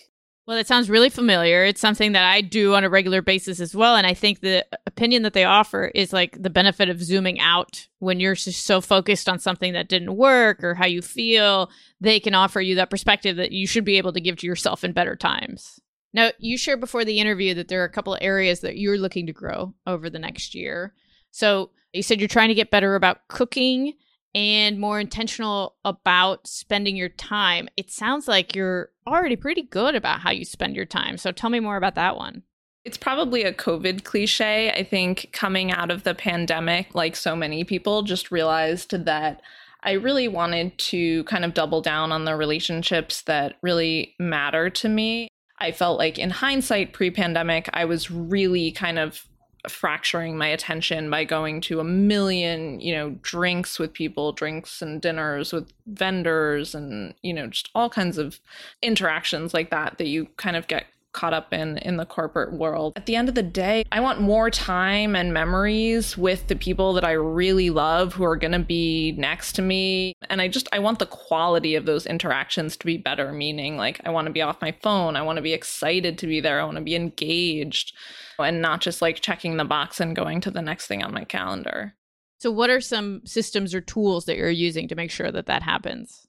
Well, 0.47 0.57
it 0.57 0.67
sounds 0.67 0.91
really 0.91 1.09
familiar. 1.09 1.63
It's 1.63 1.81
something 1.81 2.11
that 2.11 2.23
I 2.23 2.41
do 2.41 2.75
on 2.75 2.83
a 2.83 2.89
regular 2.89 3.23
basis 3.23 3.59
as 3.59 3.75
well. 3.75 3.95
And 3.95 4.05
I 4.05 4.13
think 4.13 4.39
the 4.39 4.63
opinion 4.85 5.23
that 5.23 5.33
they 5.33 5.43
offer 5.43 5.85
is 5.95 6.13
like 6.13 6.39
the 6.39 6.51
benefit 6.51 6.87
of 6.87 7.01
zooming 7.01 7.39
out 7.39 7.87
when 7.97 8.19
you're 8.19 8.35
just 8.35 8.63
so 8.63 8.79
focused 8.79 9.27
on 9.27 9.39
something 9.39 9.73
that 9.73 9.89
didn't 9.89 10.15
work 10.15 10.63
or 10.63 10.75
how 10.75 10.85
you 10.85 11.01
feel. 11.01 11.71
They 11.99 12.19
can 12.19 12.35
offer 12.35 12.61
you 12.61 12.75
that 12.75 12.91
perspective 12.91 13.37
that 13.37 13.53
you 13.53 13.65
should 13.65 13.85
be 13.85 13.97
able 13.97 14.13
to 14.13 14.21
give 14.21 14.37
to 14.37 14.47
yourself 14.47 14.83
in 14.83 14.91
better 14.91 15.15
times. 15.15 15.79
Now, 16.13 16.29
you 16.37 16.59
shared 16.59 16.79
before 16.79 17.05
the 17.05 17.19
interview 17.19 17.55
that 17.55 17.67
there 17.67 17.81
are 17.81 17.85
a 17.85 17.91
couple 17.91 18.13
of 18.13 18.19
areas 18.21 18.59
that 18.59 18.77
you're 18.77 18.99
looking 18.99 19.25
to 19.25 19.33
grow 19.33 19.73
over 19.87 20.11
the 20.11 20.19
next 20.19 20.53
year. 20.53 20.93
So 21.31 21.71
you 21.91 22.03
said 22.03 22.19
you're 22.19 22.27
trying 22.27 22.49
to 22.49 22.55
get 22.55 22.71
better 22.71 22.95
about 22.95 23.27
cooking 23.29 23.93
and 24.35 24.77
more 24.79 24.99
intentional 24.99 25.77
about 25.85 26.45
spending 26.45 26.97
your 26.97 27.09
time. 27.09 27.69
It 27.77 27.89
sounds 27.89 28.27
like 28.27 28.53
you're 28.53 28.89
already 29.07 29.37
pretty 29.37 29.61
good 29.63 29.95
about 29.95 30.19
how 30.19 30.31
you 30.31 30.43
spend 30.43 30.75
your 30.75 30.85
time. 30.85 31.17
So 31.17 31.31
tell 31.31 31.49
me 31.49 31.61
more 31.61 31.77
about 31.77 31.95
that 31.95 32.17
one. 32.17 32.43
It's 32.83 32.97
probably 32.97 33.43
a 33.43 33.53
COVID 33.53 34.03
cliche. 34.03 34.69
I 34.71 34.83
think 34.83 35.29
coming 35.31 35.71
out 35.71 35.89
of 35.89 36.03
the 36.03 36.13
pandemic, 36.13 36.93
like 36.93 37.15
so 37.15 37.35
many 37.35 37.63
people, 37.63 38.03
just 38.03 38.29
realized 38.29 38.91
that 39.05 39.41
I 39.81 39.93
really 39.93 40.27
wanted 40.27 40.77
to 40.79 41.23
kind 41.23 41.45
of 41.45 41.53
double 41.53 41.81
down 41.81 42.11
on 42.11 42.25
the 42.25 42.35
relationships 42.35 43.21
that 43.23 43.55
really 43.63 44.15
matter 44.19 44.69
to 44.69 44.89
me. 44.89 45.29
I 45.59 45.71
felt 45.71 45.97
like 45.97 46.19
in 46.19 46.29
hindsight, 46.29 46.91
pre 46.91 47.09
pandemic, 47.09 47.69
I 47.71 47.85
was 47.85 48.11
really 48.11 48.71
kind 48.71 48.99
of 48.99 49.25
fracturing 49.71 50.37
my 50.37 50.47
attention 50.47 51.09
by 51.09 51.23
going 51.23 51.61
to 51.61 51.79
a 51.79 51.83
million, 51.83 52.79
you 52.79 52.93
know, 52.93 53.11
drinks 53.21 53.79
with 53.79 53.93
people, 53.93 54.31
drinks 54.31 54.81
and 54.81 55.01
dinners 55.01 55.53
with 55.53 55.71
vendors 55.87 56.75
and, 56.75 57.13
you 57.21 57.33
know, 57.33 57.47
just 57.47 57.69
all 57.75 57.89
kinds 57.89 58.17
of 58.17 58.39
interactions 58.81 59.53
like 59.53 59.69
that 59.69 59.97
that 59.97 60.07
you 60.07 60.27
kind 60.37 60.55
of 60.55 60.67
get 60.67 60.85
caught 61.15 61.33
up 61.33 61.53
in 61.53 61.77
in 61.79 61.97
the 61.97 62.05
corporate 62.05 62.53
world. 62.53 62.93
At 62.95 63.05
the 63.05 63.15
end 63.15 63.29
of 63.29 63.35
the 63.35 63.43
day, 63.43 63.85
I 63.91 64.01
want 64.01 64.19
more 64.21 64.51
time 64.51 65.15
and 65.15 65.33
memories 65.33 66.17
with 66.17 66.47
the 66.47 66.55
people 66.55 66.93
that 66.93 67.05
I 67.05 67.13
really 67.13 67.69
love 67.69 68.13
who 68.13 68.25
are 68.25 68.35
going 68.35 68.51
to 68.51 68.59
be 68.59 69.13
next 69.13 69.53
to 69.53 69.61
me. 69.61 70.13
And 70.29 70.41
I 70.41 70.47
just 70.47 70.67
I 70.71 70.79
want 70.79 70.99
the 70.99 71.05
quality 71.05 71.75
of 71.75 71.85
those 71.85 72.05
interactions 72.05 72.75
to 72.77 72.85
be 72.85 72.97
better, 72.97 73.31
meaning 73.31 73.77
like 73.77 74.01
I 74.05 74.09
want 74.09 74.27
to 74.27 74.33
be 74.33 74.41
off 74.41 74.61
my 74.61 74.75
phone, 74.83 75.15
I 75.15 75.21
want 75.21 75.37
to 75.37 75.41
be 75.41 75.53
excited 75.53 76.17
to 76.19 76.27
be 76.27 76.41
there, 76.41 76.59
I 76.59 76.65
want 76.65 76.77
to 76.77 76.83
be 76.83 76.95
engaged 76.95 77.95
and 78.37 78.61
not 78.61 78.81
just 78.81 79.01
like 79.01 79.21
checking 79.21 79.55
the 79.55 79.63
box 79.63 79.99
and 80.01 80.15
going 80.15 80.41
to 80.41 80.51
the 80.51 80.61
next 80.61 80.87
thing 80.87 81.01
on 81.01 81.13
my 81.13 81.23
calendar. 81.23 81.95
So 82.39 82.51
what 82.51 82.69
are 82.69 82.81
some 82.81 83.21
systems 83.25 83.73
or 83.73 83.79
tools 83.79 84.25
that 84.25 84.35
you're 84.35 84.49
using 84.49 84.89
to 84.89 84.95
make 84.95 85.11
sure 85.11 85.31
that 85.31 85.45
that 85.45 85.63
happens? 85.63 86.27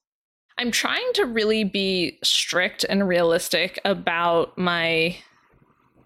I'm 0.58 0.70
trying 0.70 1.12
to 1.14 1.24
really 1.24 1.64
be 1.64 2.18
strict 2.22 2.84
and 2.88 3.06
realistic 3.06 3.78
about 3.84 4.56
my 4.56 5.16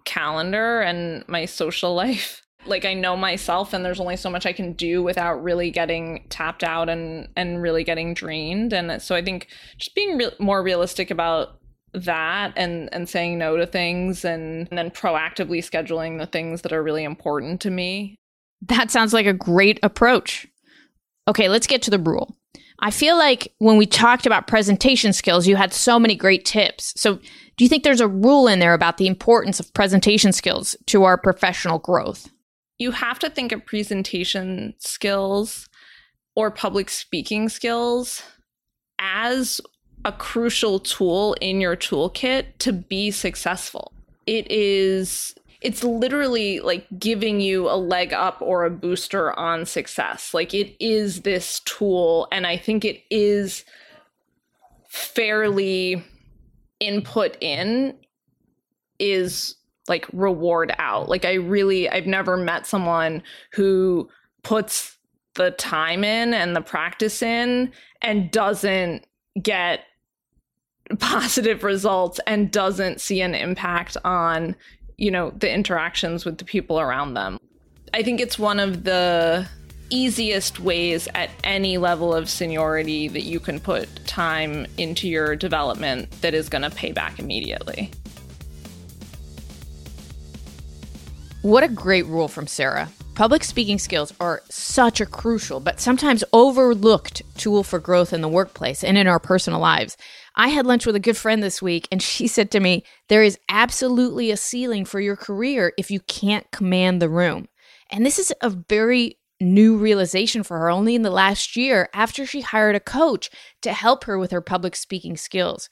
calendar 0.03 0.81
and 0.81 1.23
my 1.27 1.45
social 1.45 1.93
life. 1.95 2.41
Like 2.65 2.85
I 2.85 2.93
know 2.93 3.17
myself 3.17 3.73
and 3.73 3.83
there's 3.83 3.99
only 3.99 4.17
so 4.17 4.29
much 4.29 4.45
I 4.45 4.53
can 4.53 4.73
do 4.73 5.01
without 5.01 5.41
really 5.41 5.71
getting 5.71 6.25
tapped 6.29 6.63
out 6.63 6.89
and 6.89 7.27
and 7.35 7.59
really 7.59 7.83
getting 7.83 8.13
drained 8.13 8.71
and 8.71 9.01
so 9.01 9.15
I 9.15 9.23
think 9.23 9.47
just 9.79 9.95
being 9.95 10.15
re- 10.15 10.35
more 10.37 10.61
realistic 10.61 11.09
about 11.09 11.59
that 11.93 12.53
and 12.55 12.87
and 12.93 13.09
saying 13.09 13.39
no 13.39 13.57
to 13.57 13.65
things 13.65 14.23
and, 14.23 14.67
and 14.69 14.77
then 14.77 14.91
proactively 14.91 15.57
scheduling 15.57 16.19
the 16.19 16.27
things 16.27 16.61
that 16.61 16.71
are 16.71 16.83
really 16.83 17.03
important 17.03 17.61
to 17.61 17.71
me. 17.71 18.15
That 18.61 18.91
sounds 18.91 19.11
like 19.11 19.25
a 19.25 19.33
great 19.33 19.79
approach. 19.81 20.47
Okay, 21.27 21.49
let's 21.49 21.65
get 21.65 21.81
to 21.83 21.91
the 21.91 21.97
rule. 21.97 22.37
I 22.81 22.89
feel 22.89 23.17
like 23.17 23.53
when 23.59 23.77
we 23.77 23.85
talked 23.85 24.25
about 24.25 24.47
presentation 24.47 25.13
skills, 25.13 25.47
you 25.47 25.55
had 25.55 25.71
so 25.71 25.99
many 25.99 26.15
great 26.15 26.45
tips. 26.45 26.99
So, 26.99 27.19
do 27.57 27.65
you 27.65 27.69
think 27.69 27.83
there's 27.83 28.01
a 28.01 28.07
rule 28.07 28.47
in 28.47 28.59
there 28.59 28.73
about 28.73 28.97
the 28.97 29.05
importance 29.05 29.59
of 29.59 29.71
presentation 29.73 30.31
skills 30.31 30.75
to 30.87 31.03
our 31.03 31.17
professional 31.17 31.77
growth? 31.77 32.31
You 32.79 32.91
have 32.91 33.19
to 33.19 33.29
think 33.29 33.51
of 33.51 33.65
presentation 33.65 34.73
skills 34.79 35.69
or 36.35 36.49
public 36.49 36.89
speaking 36.89 37.49
skills 37.49 38.23
as 38.97 39.61
a 40.03 40.11
crucial 40.11 40.79
tool 40.79 41.35
in 41.41 41.61
your 41.61 41.75
toolkit 41.75 42.45
to 42.59 42.73
be 42.73 43.11
successful. 43.11 43.93
It 44.25 44.49
is 44.49 45.35
it's 45.61 45.83
literally 45.83 46.59
like 46.59 46.87
giving 46.97 47.39
you 47.39 47.69
a 47.69 47.77
leg 47.77 48.13
up 48.13 48.41
or 48.41 48.65
a 48.65 48.71
booster 48.71 49.37
on 49.39 49.65
success. 49.65 50.33
Like 50.33 50.53
it 50.53 50.75
is 50.83 51.21
this 51.21 51.59
tool, 51.61 52.27
and 52.31 52.47
I 52.47 52.57
think 52.57 52.83
it 52.83 53.03
is 53.09 53.63
fairly 54.89 56.03
input 56.79 57.37
in 57.39 57.95
is 58.99 59.55
like 59.87 60.05
reward 60.13 60.73
out. 60.77 61.09
Like 61.09 61.25
I 61.25 61.33
really 61.33 61.89
I've 61.89 62.07
never 62.07 62.37
met 62.37 62.65
someone 62.65 63.21
who 63.53 64.09
puts 64.43 64.97
the 65.35 65.51
time 65.51 66.03
in 66.03 66.33
and 66.33 66.55
the 66.55 66.61
practice 66.61 67.21
in 67.21 67.71
and 68.01 68.31
doesn't 68.31 69.05
get 69.41 69.81
positive 70.99 71.63
results 71.63 72.19
and 72.27 72.51
doesn't 72.51 72.99
see 72.99 73.21
an 73.21 73.35
impact 73.35 73.95
on 74.03 74.55
you 75.01 75.09
know, 75.09 75.31
the 75.31 75.51
interactions 75.51 76.25
with 76.25 76.37
the 76.37 76.45
people 76.45 76.79
around 76.79 77.15
them. 77.15 77.39
I 77.91 78.03
think 78.03 78.21
it's 78.21 78.37
one 78.37 78.59
of 78.59 78.83
the 78.83 79.47
easiest 79.89 80.59
ways 80.59 81.07
at 81.15 81.31
any 81.43 81.79
level 81.79 82.13
of 82.13 82.29
seniority 82.29 83.07
that 83.07 83.23
you 83.23 83.39
can 83.39 83.59
put 83.59 83.89
time 84.05 84.67
into 84.77 85.09
your 85.09 85.35
development 85.35 86.11
that 86.21 86.35
is 86.35 86.49
going 86.49 86.61
to 86.61 86.69
pay 86.69 86.91
back 86.91 87.17
immediately. 87.17 87.89
What 91.41 91.63
a 91.63 91.67
great 91.67 92.05
rule 92.05 92.27
from 92.27 92.45
Sarah. 92.45 92.87
Public 93.15 93.43
speaking 93.43 93.79
skills 93.79 94.13
are 94.19 94.43
such 94.49 95.01
a 95.01 95.07
crucial 95.07 95.59
but 95.59 95.79
sometimes 95.79 96.23
overlooked 96.31 97.23
tool 97.37 97.63
for 97.63 97.79
growth 97.79 98.13
in 98.13 98.21
the 98.21 98.29
workplace 98.29 98.83
and 98.83 98.99
in 98.99 99.07
our 99.07 99.19
personal 99.19 99.59
lives. 99.59 99.97
I 100.35 100.49
had 100.49 100.65
lunch 100.65 100.85
with 100.85 100.95
a 100.95 100.99
good 100.99 101.17
friend 101.17 101.43
this 101.43 101.61
week, 101.61 101.87
and 101.91 102.01
she 102.01 102.27
said 102.27 102.51
to 102.51 102.59
me, 102.59 102.83
There 103.09 103.23
is 103.23 103.39
absolutely 103.49 104.31
a 104.31 104.37
ceiling 104.37 104.85
for 104.85 104.99
your 104.99 105.15
career 105.15 105.73
if 105.77 105.91
you 105.91 105.99
can't 106.01 106.49
command 106.51 107.01
the 107.01 107.09
room. 107.09 107.47
And 107.91 108.05
this 108.05 108.19
is 108.19 108.33
a 108.41 108.49
very 108.49 109.17
new 109.41 109.75
realization 109.75 110.43
for 110.43 110.59
her 110.59 110.69
only 110.69 110.95
in 110.95 111.01
the 111.01 111.09
last 111.09 111.55
year 111.55 111.89
after 111.93 112.25
she 112.25 112.41
hired 112.41 112.75
a 112.75 112.79
coach 112.79 113.29
to 113.61 113.73
help 113.73 114.03
her 114.03 114.17
with 114.17 114.31
her 114.31 114.41
public 114.41 114.75
speaking 114.75 115.17
skills. 115.17 115.67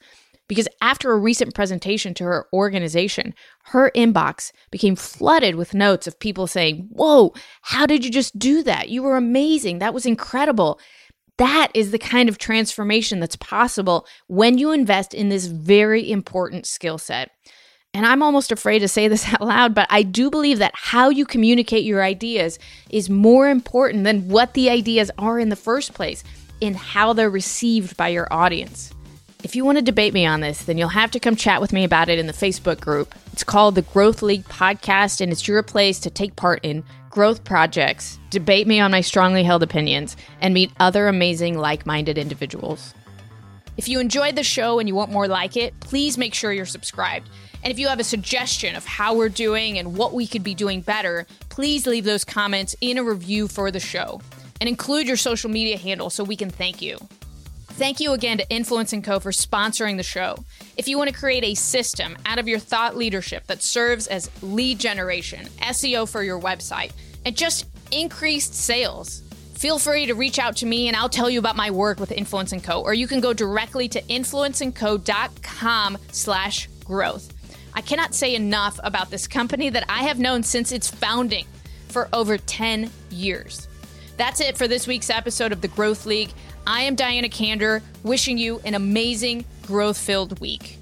Because 0.48 0.66
after 0.82 1.12
a 1.12 1.18
recent 1.18 1.54
presentation 1.54 2.12
to 2.14 2.24
her 2.24 2.48
organization, 2.52 3.34
her 3.66 3.92
inbox 3.94 4.50
became 4.72 4.96
flooded 4.96 5.54
with 5.54 5.74
notes 5.74 6.08
of 6.08 6.18
people 6.18 6.48
saying, 6.48 6.88
Whoa, 6.90 7.32
how 7.62 7.86
did 7.86 8.04
you 8.04 8.10
just 8.10 8.36
do 8.36 8.64
that? 8.64 8.88
You 8.88 9.04
were 9.04 9.16
amazing. 9.16 9.78
That 9.78 9.94
was 9.94 10.04
incredible. 10.04 10.80
That 11.40 11.70
is 11.72 11.90
the 11.90 11.98
kind 11.98 12.28
of 12.28 12.36
transformation 12.36 13.18
that's 13.18 13.36
possible 13.36 14.06
when 14.26 14.58
you 14.58 14.72
invest 14.72 15.14
in 15.14 15.30
this 15.30 15.46
very 15.46 16.10
important 16.10 16.66
skill 16.66 16.98
set. 16.98 17.30
And 17.94 18.04
I'm 18.04 18.22
almost 18.22 18.52
afraid 18.52 18.80
to 18.80 18.88
say 18.88 19.08
this 19.08 19.26
out 19.32 19.40
loud, 19.40 19.74
but 19.74 19.86
I 19.88 20.02
do 20.02 20.28
believe 20.28 20.58
that 20.58 20.74
how 20.74 21.08
you 21.08 21.24
communicate 21.24 21.84
your 21.84 22.02
ideas 22.04 22.58
is 22.90 23.08
more 23.08 23.48
important 23.48 24.04
than 24.04 24.28
what 24.28 24.52
the 24.52 24.68
ideas 24.68 25.10
are 25.16 25.38
in 25.38 25.48
the 25.48 25.56
first 25.56 25.94
place, 25.94 26.22
in 26.60 26.74
how 26.74 27.14
they're 27.14 27.30
received 27.30 27.96
by 27.96 28.08
your 28.08 28.30
audience. 28.30 28.92
If 29.42 29.56
you 29.56 29.64
want 29.64 29.78
to 29.78 29.82
debate 29.82 30.12
me 30.12 30.26
on 30.26 30.40
this, 30.40 30.64
then 30.64 30.76
you'll 30.76 30.88
have 30.88 31.10
to 31.12 31.20
come 31.20 31.34
chat 31.34 31.62
with 31.62 31.72
me 31.72 31.82
about 31.82 32.10
it 32.10 32.18
in 32.18 32.26
the 32.26 32.32
Facebook 32.32 32.78
group. 32.78 33.14
It's 33.32 33.42
called 33.42 33.74
the 33.74 33.82
Growth 33.82 34.20
League 34.20 34.44
Podcast, 34.44 35.22
and 35.22 35.32
it's 35.32 35.48
your 35.48 35.62
place 35.62 35.98
to 36.00 36.10
take 36.10 36.36
part 36.36 36.60
in 36.62 36.84
growth 37.08 37.42
projects, 37.42 38.18
debate 38.28 38.66
me 38.66 38.80
on 38.80 38.90
my 38.90 39.00
strongly 39.00 39.42
held 39.42 39.62
opinions, 39.62 40.14
and 40.42 40.52
meet 40.52 40.70
other 40.78 41.08
amazing 41.08 41.56
like 41.56 41.86
minded 41.86 42.18
individuals. 42.18 42.92
If 43.78 43.88
you 43.88 43.98
enjoyed 43.98 44.36
the 44.36 44.44
show 44.44 44.78
and 44.78 44.86
you 44.86 44.94
want 44.94 45.10
more 45.10 45.26
like 45.26 45.56
it, 45.56 45.78
please 45.80 46.18
make 46.18 46.34
sure 46.34 46.52
you're 46.52 46.66
subscribed. 46.66 47.26
And 47.64 47.72
if 47.72 47.78
you 47.78 47.88
have 47.88 47.98
a 47.98 48.04
suggestion 48.04 48.76
of 48.76 48.84
how 48.84 49.14
we're 49.14 49.30
doing 49.30 49.78
and 49.78 49.96
what 49.96 50.12
we 50.12 50.26
could 50.26 50.44
be 50.44 50.54
doing 50.54 50.82
better, 50.82 51.26
please 51.48 51.86
leave 51.86 52.04
those 52.04 52.26
comments 52.26 52.76
in 52.82 52.98
a 52.98 53.02
review 53.02 53.48
for 53.48 53.70
the 53.70 53.80
show 53.80 54.20
and 54.60 54.68
include 54.68 55.06
your 55.06 55.16
social 55.16 55.50
media 55.50 55.78
handle 55.78 56.10
so 56.10 56.22
we 56.22 56.36
can 56.36 56.50
thank 56.50 56.82
you. 56.82 56.98
Thank 57.80 57.98
you 57.98 58.12
again 58.12 58.36
to 58.36 58.46
Influence 58.50 58.92
& 58.98 59.02
Co. 59.02 59.20
for 59.20 59.30
sponsoring 59.30 59.96
the 59.96 60.02
show. 60.02 60.36
If 60.76 60.86
you 60.86 60.98
want 60.98 61.08
to 61.08 61.18
create 61.18 61.44
a 61.44 61.54
system 61.54 62.14
out 62.26 62.38
of 62.38 62.46
your 62.46 62.58
thought 62.58 62.94
leadership 62.94 63.46
that 63.46 63.62
serves 63.62 64.06
as 64.06 64.30
lead 64.42 64.78
generation, 64.78 65.46
SEO 65.62 66.06
for 66.06 66.22
your 66.22 66.38
website, 66.38 66.92
and 67.24 67.34
just 67.34 67.64
increased 67.90 68.54
sales, 68.54 69.22
feel 69.54 69.78
free 69.78 70.04
to 70.04 70.12
reach 70.12 70.38
out 70.38 70.56
to 70.56 70.66
me 70.66 70.88
and 70.88 70.96
I'll 70.96 71.08
tell 71.08 71.30
you 71.30 71.38
about 71.38 71.56
my 71.56 71.70
work 71.70 71.98
with 71.98 72.12
Influence 72.12 72.52
& 72.60 72.62
Co. 72.62 72.82
Or 72.82 72.92
you 72.92 73.06
can 73.06 73.18
go 73.18 73.32
directly 73.32 73.88
to 73.88 74.02
influenceandco.com 74.02 75.98
slash 76.12 76.68
growth. 76.84 77.32
I 77.72 77.80
cannot 77.80 78.14
say 78.14 78.34
enough 78.34 78.78
about 78.84 79.08
this 79.08 79.26
company 79.26 79.70
that 79.70 79.86
I 79.88 80.02
have 80.02 80.18
known 80.18 80.42
since 80.42 80.70
its 80.70 80.90
founding 80.90 81.46
for 81.88 82.10
over 82.12 82.36
10 82.36 82.90
years. 83.08 83.68
That's 84.18 84.42
it 84.42 84.58
for 84.58 84.68
this 84.68 84.86
week's 84.86 85.08
episode 85.08 85.50
of 85.50 85.62
the 85.62 85.68
Growth 85.68 86.04
League. 86.04 86.28
I 86.70 86.82
am 86.82 86.94
Diana 86.94 87.28
Kander, 87.28 87.82
wishing 88.04 88.38
you 88.38 88.60
an 88.64 88.74
amazing 88.74 89.44
growth 89.66 89.98
filled 89.98 90.38
week. 90.38 90.78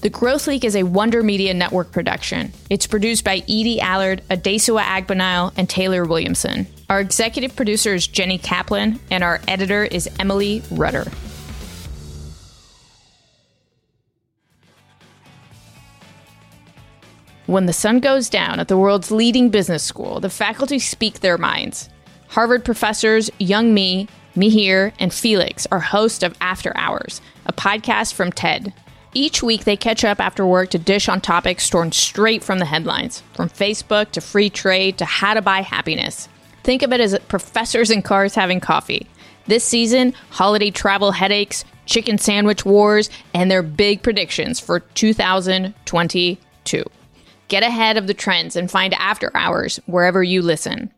The 0.00 0.08
Growth 0.08 0.46
League 0.46 0.64
is 0.64 0.74
a 0.74 0.84
Wonder 0.84 1.22
Media 1.22 1.52
Network 1.52 1.92
production. 1.92 2.54
It's 2.70 2.86
produced 2.86 3.22
by 3.22 3.42
Edie 3.42 3.82
Allard, 3.82 4.22
Adesua 4.30 4.80
Agbanile, 4.80 5.52
and 5.58 5.68
Taylor 5.68 6.06
Williamson. 6.06 6.66
Our 6.88 7.00
executive 7.00 7.54
producer 7.54 7.92
is 7.92 8.06
Jenny 8.06 8.38
Kaplan, 8.38 8.98
and 9.10 9.22
our 9.22 9.42
editor 9.46 9.84
is 9.84 10.08
Emily 10.18 10.62
Rudder. 10.70 11.04
When 17.44 17.66
the 17.66 17.74
sun 17.74 18.00
goes 18.00 18.30
down 18.30 18.58
at 18.58 18.68
the 18.68 18.78
world's 18.78 19.10
leading 19.10 19.50
business 19.50 19.82
school, 19.82 20.18
the 20.20 20.30
faculty 20.30 20.78
speak 20.78 21.20
their 21.20 21.36
minds. 21.36 21.90
Harvard 22.28 22.64
professors 22.64 23.28
Youngme, 23.38 24.08
Mihir, 24.38 24.92
and 25.00 25.12
Felix 25.12 25.66
are 25.72 25.80
hosts 25.80 26.22
of 26.22 26.36
After 26.40 26.72
Hours, 26.76 27.20
a 27.46 27.52
podcast 27.52 28.14
from 28.14 28.30
TED. 28.30 28.72
Each 29.12 29.42
week, 29.42 29.64
they 29.64 29.76
catch 29.76 30.04
up 30.04 30.20
after 30.20 30.46
work 30.46 30.70
to 30.70 30.78
dish 30.78 31.08
on 31.08 31.20
topics 31.20 31.68
torn 31.68 31.90
straight 31.90 32.44
from 32.44 32.60
the 32.60 32.64
headlines, 32.64 33.24
from 33.32 33.48
Facebook 33.48 34.12
to 34.12 34.20
free 34.20 34.48
trade 34.48 34.98
to 34.98 35.04
how 35.04 35.34
to 35.34 35.42
buy 35.42 35.62
happiness. 35.62 36.28
Think 36.62 36.82
of 36.82 36.92
it 36.92 37.00
as 37.00 37.18
professors 37.26 37.90
in 37.90 38.02
cars 38.02 38.36
having 38.36 38.60
coffee. 38.60 39.08
This 39.46 39.64
season, 39.64 40.14
holiday 40.30 40.70
travel 40.70 41.10
headaches, 41.10 41.64
chicken 41.86 42.18
sandwich 42.18 42.64
wars, 42.64 43.10
and 43.34 43.50
their 43.50 43.62
big 43.62 44.02
predictions 44.02 44.60
for 44.60 44.80
2022. 44.80 46.84
Get 47.48 47.62
ahead 47.62 47.96
of 47.96 48.06
the 48.06 48.14
trends 48.14 48.54
and 48.54 48.70
find 48.70 48.94
after 48.94 49.34
hours 49.34 49.80
wherever 49.86 50.22
you 50.22 50.42
listen. 50.42 50.92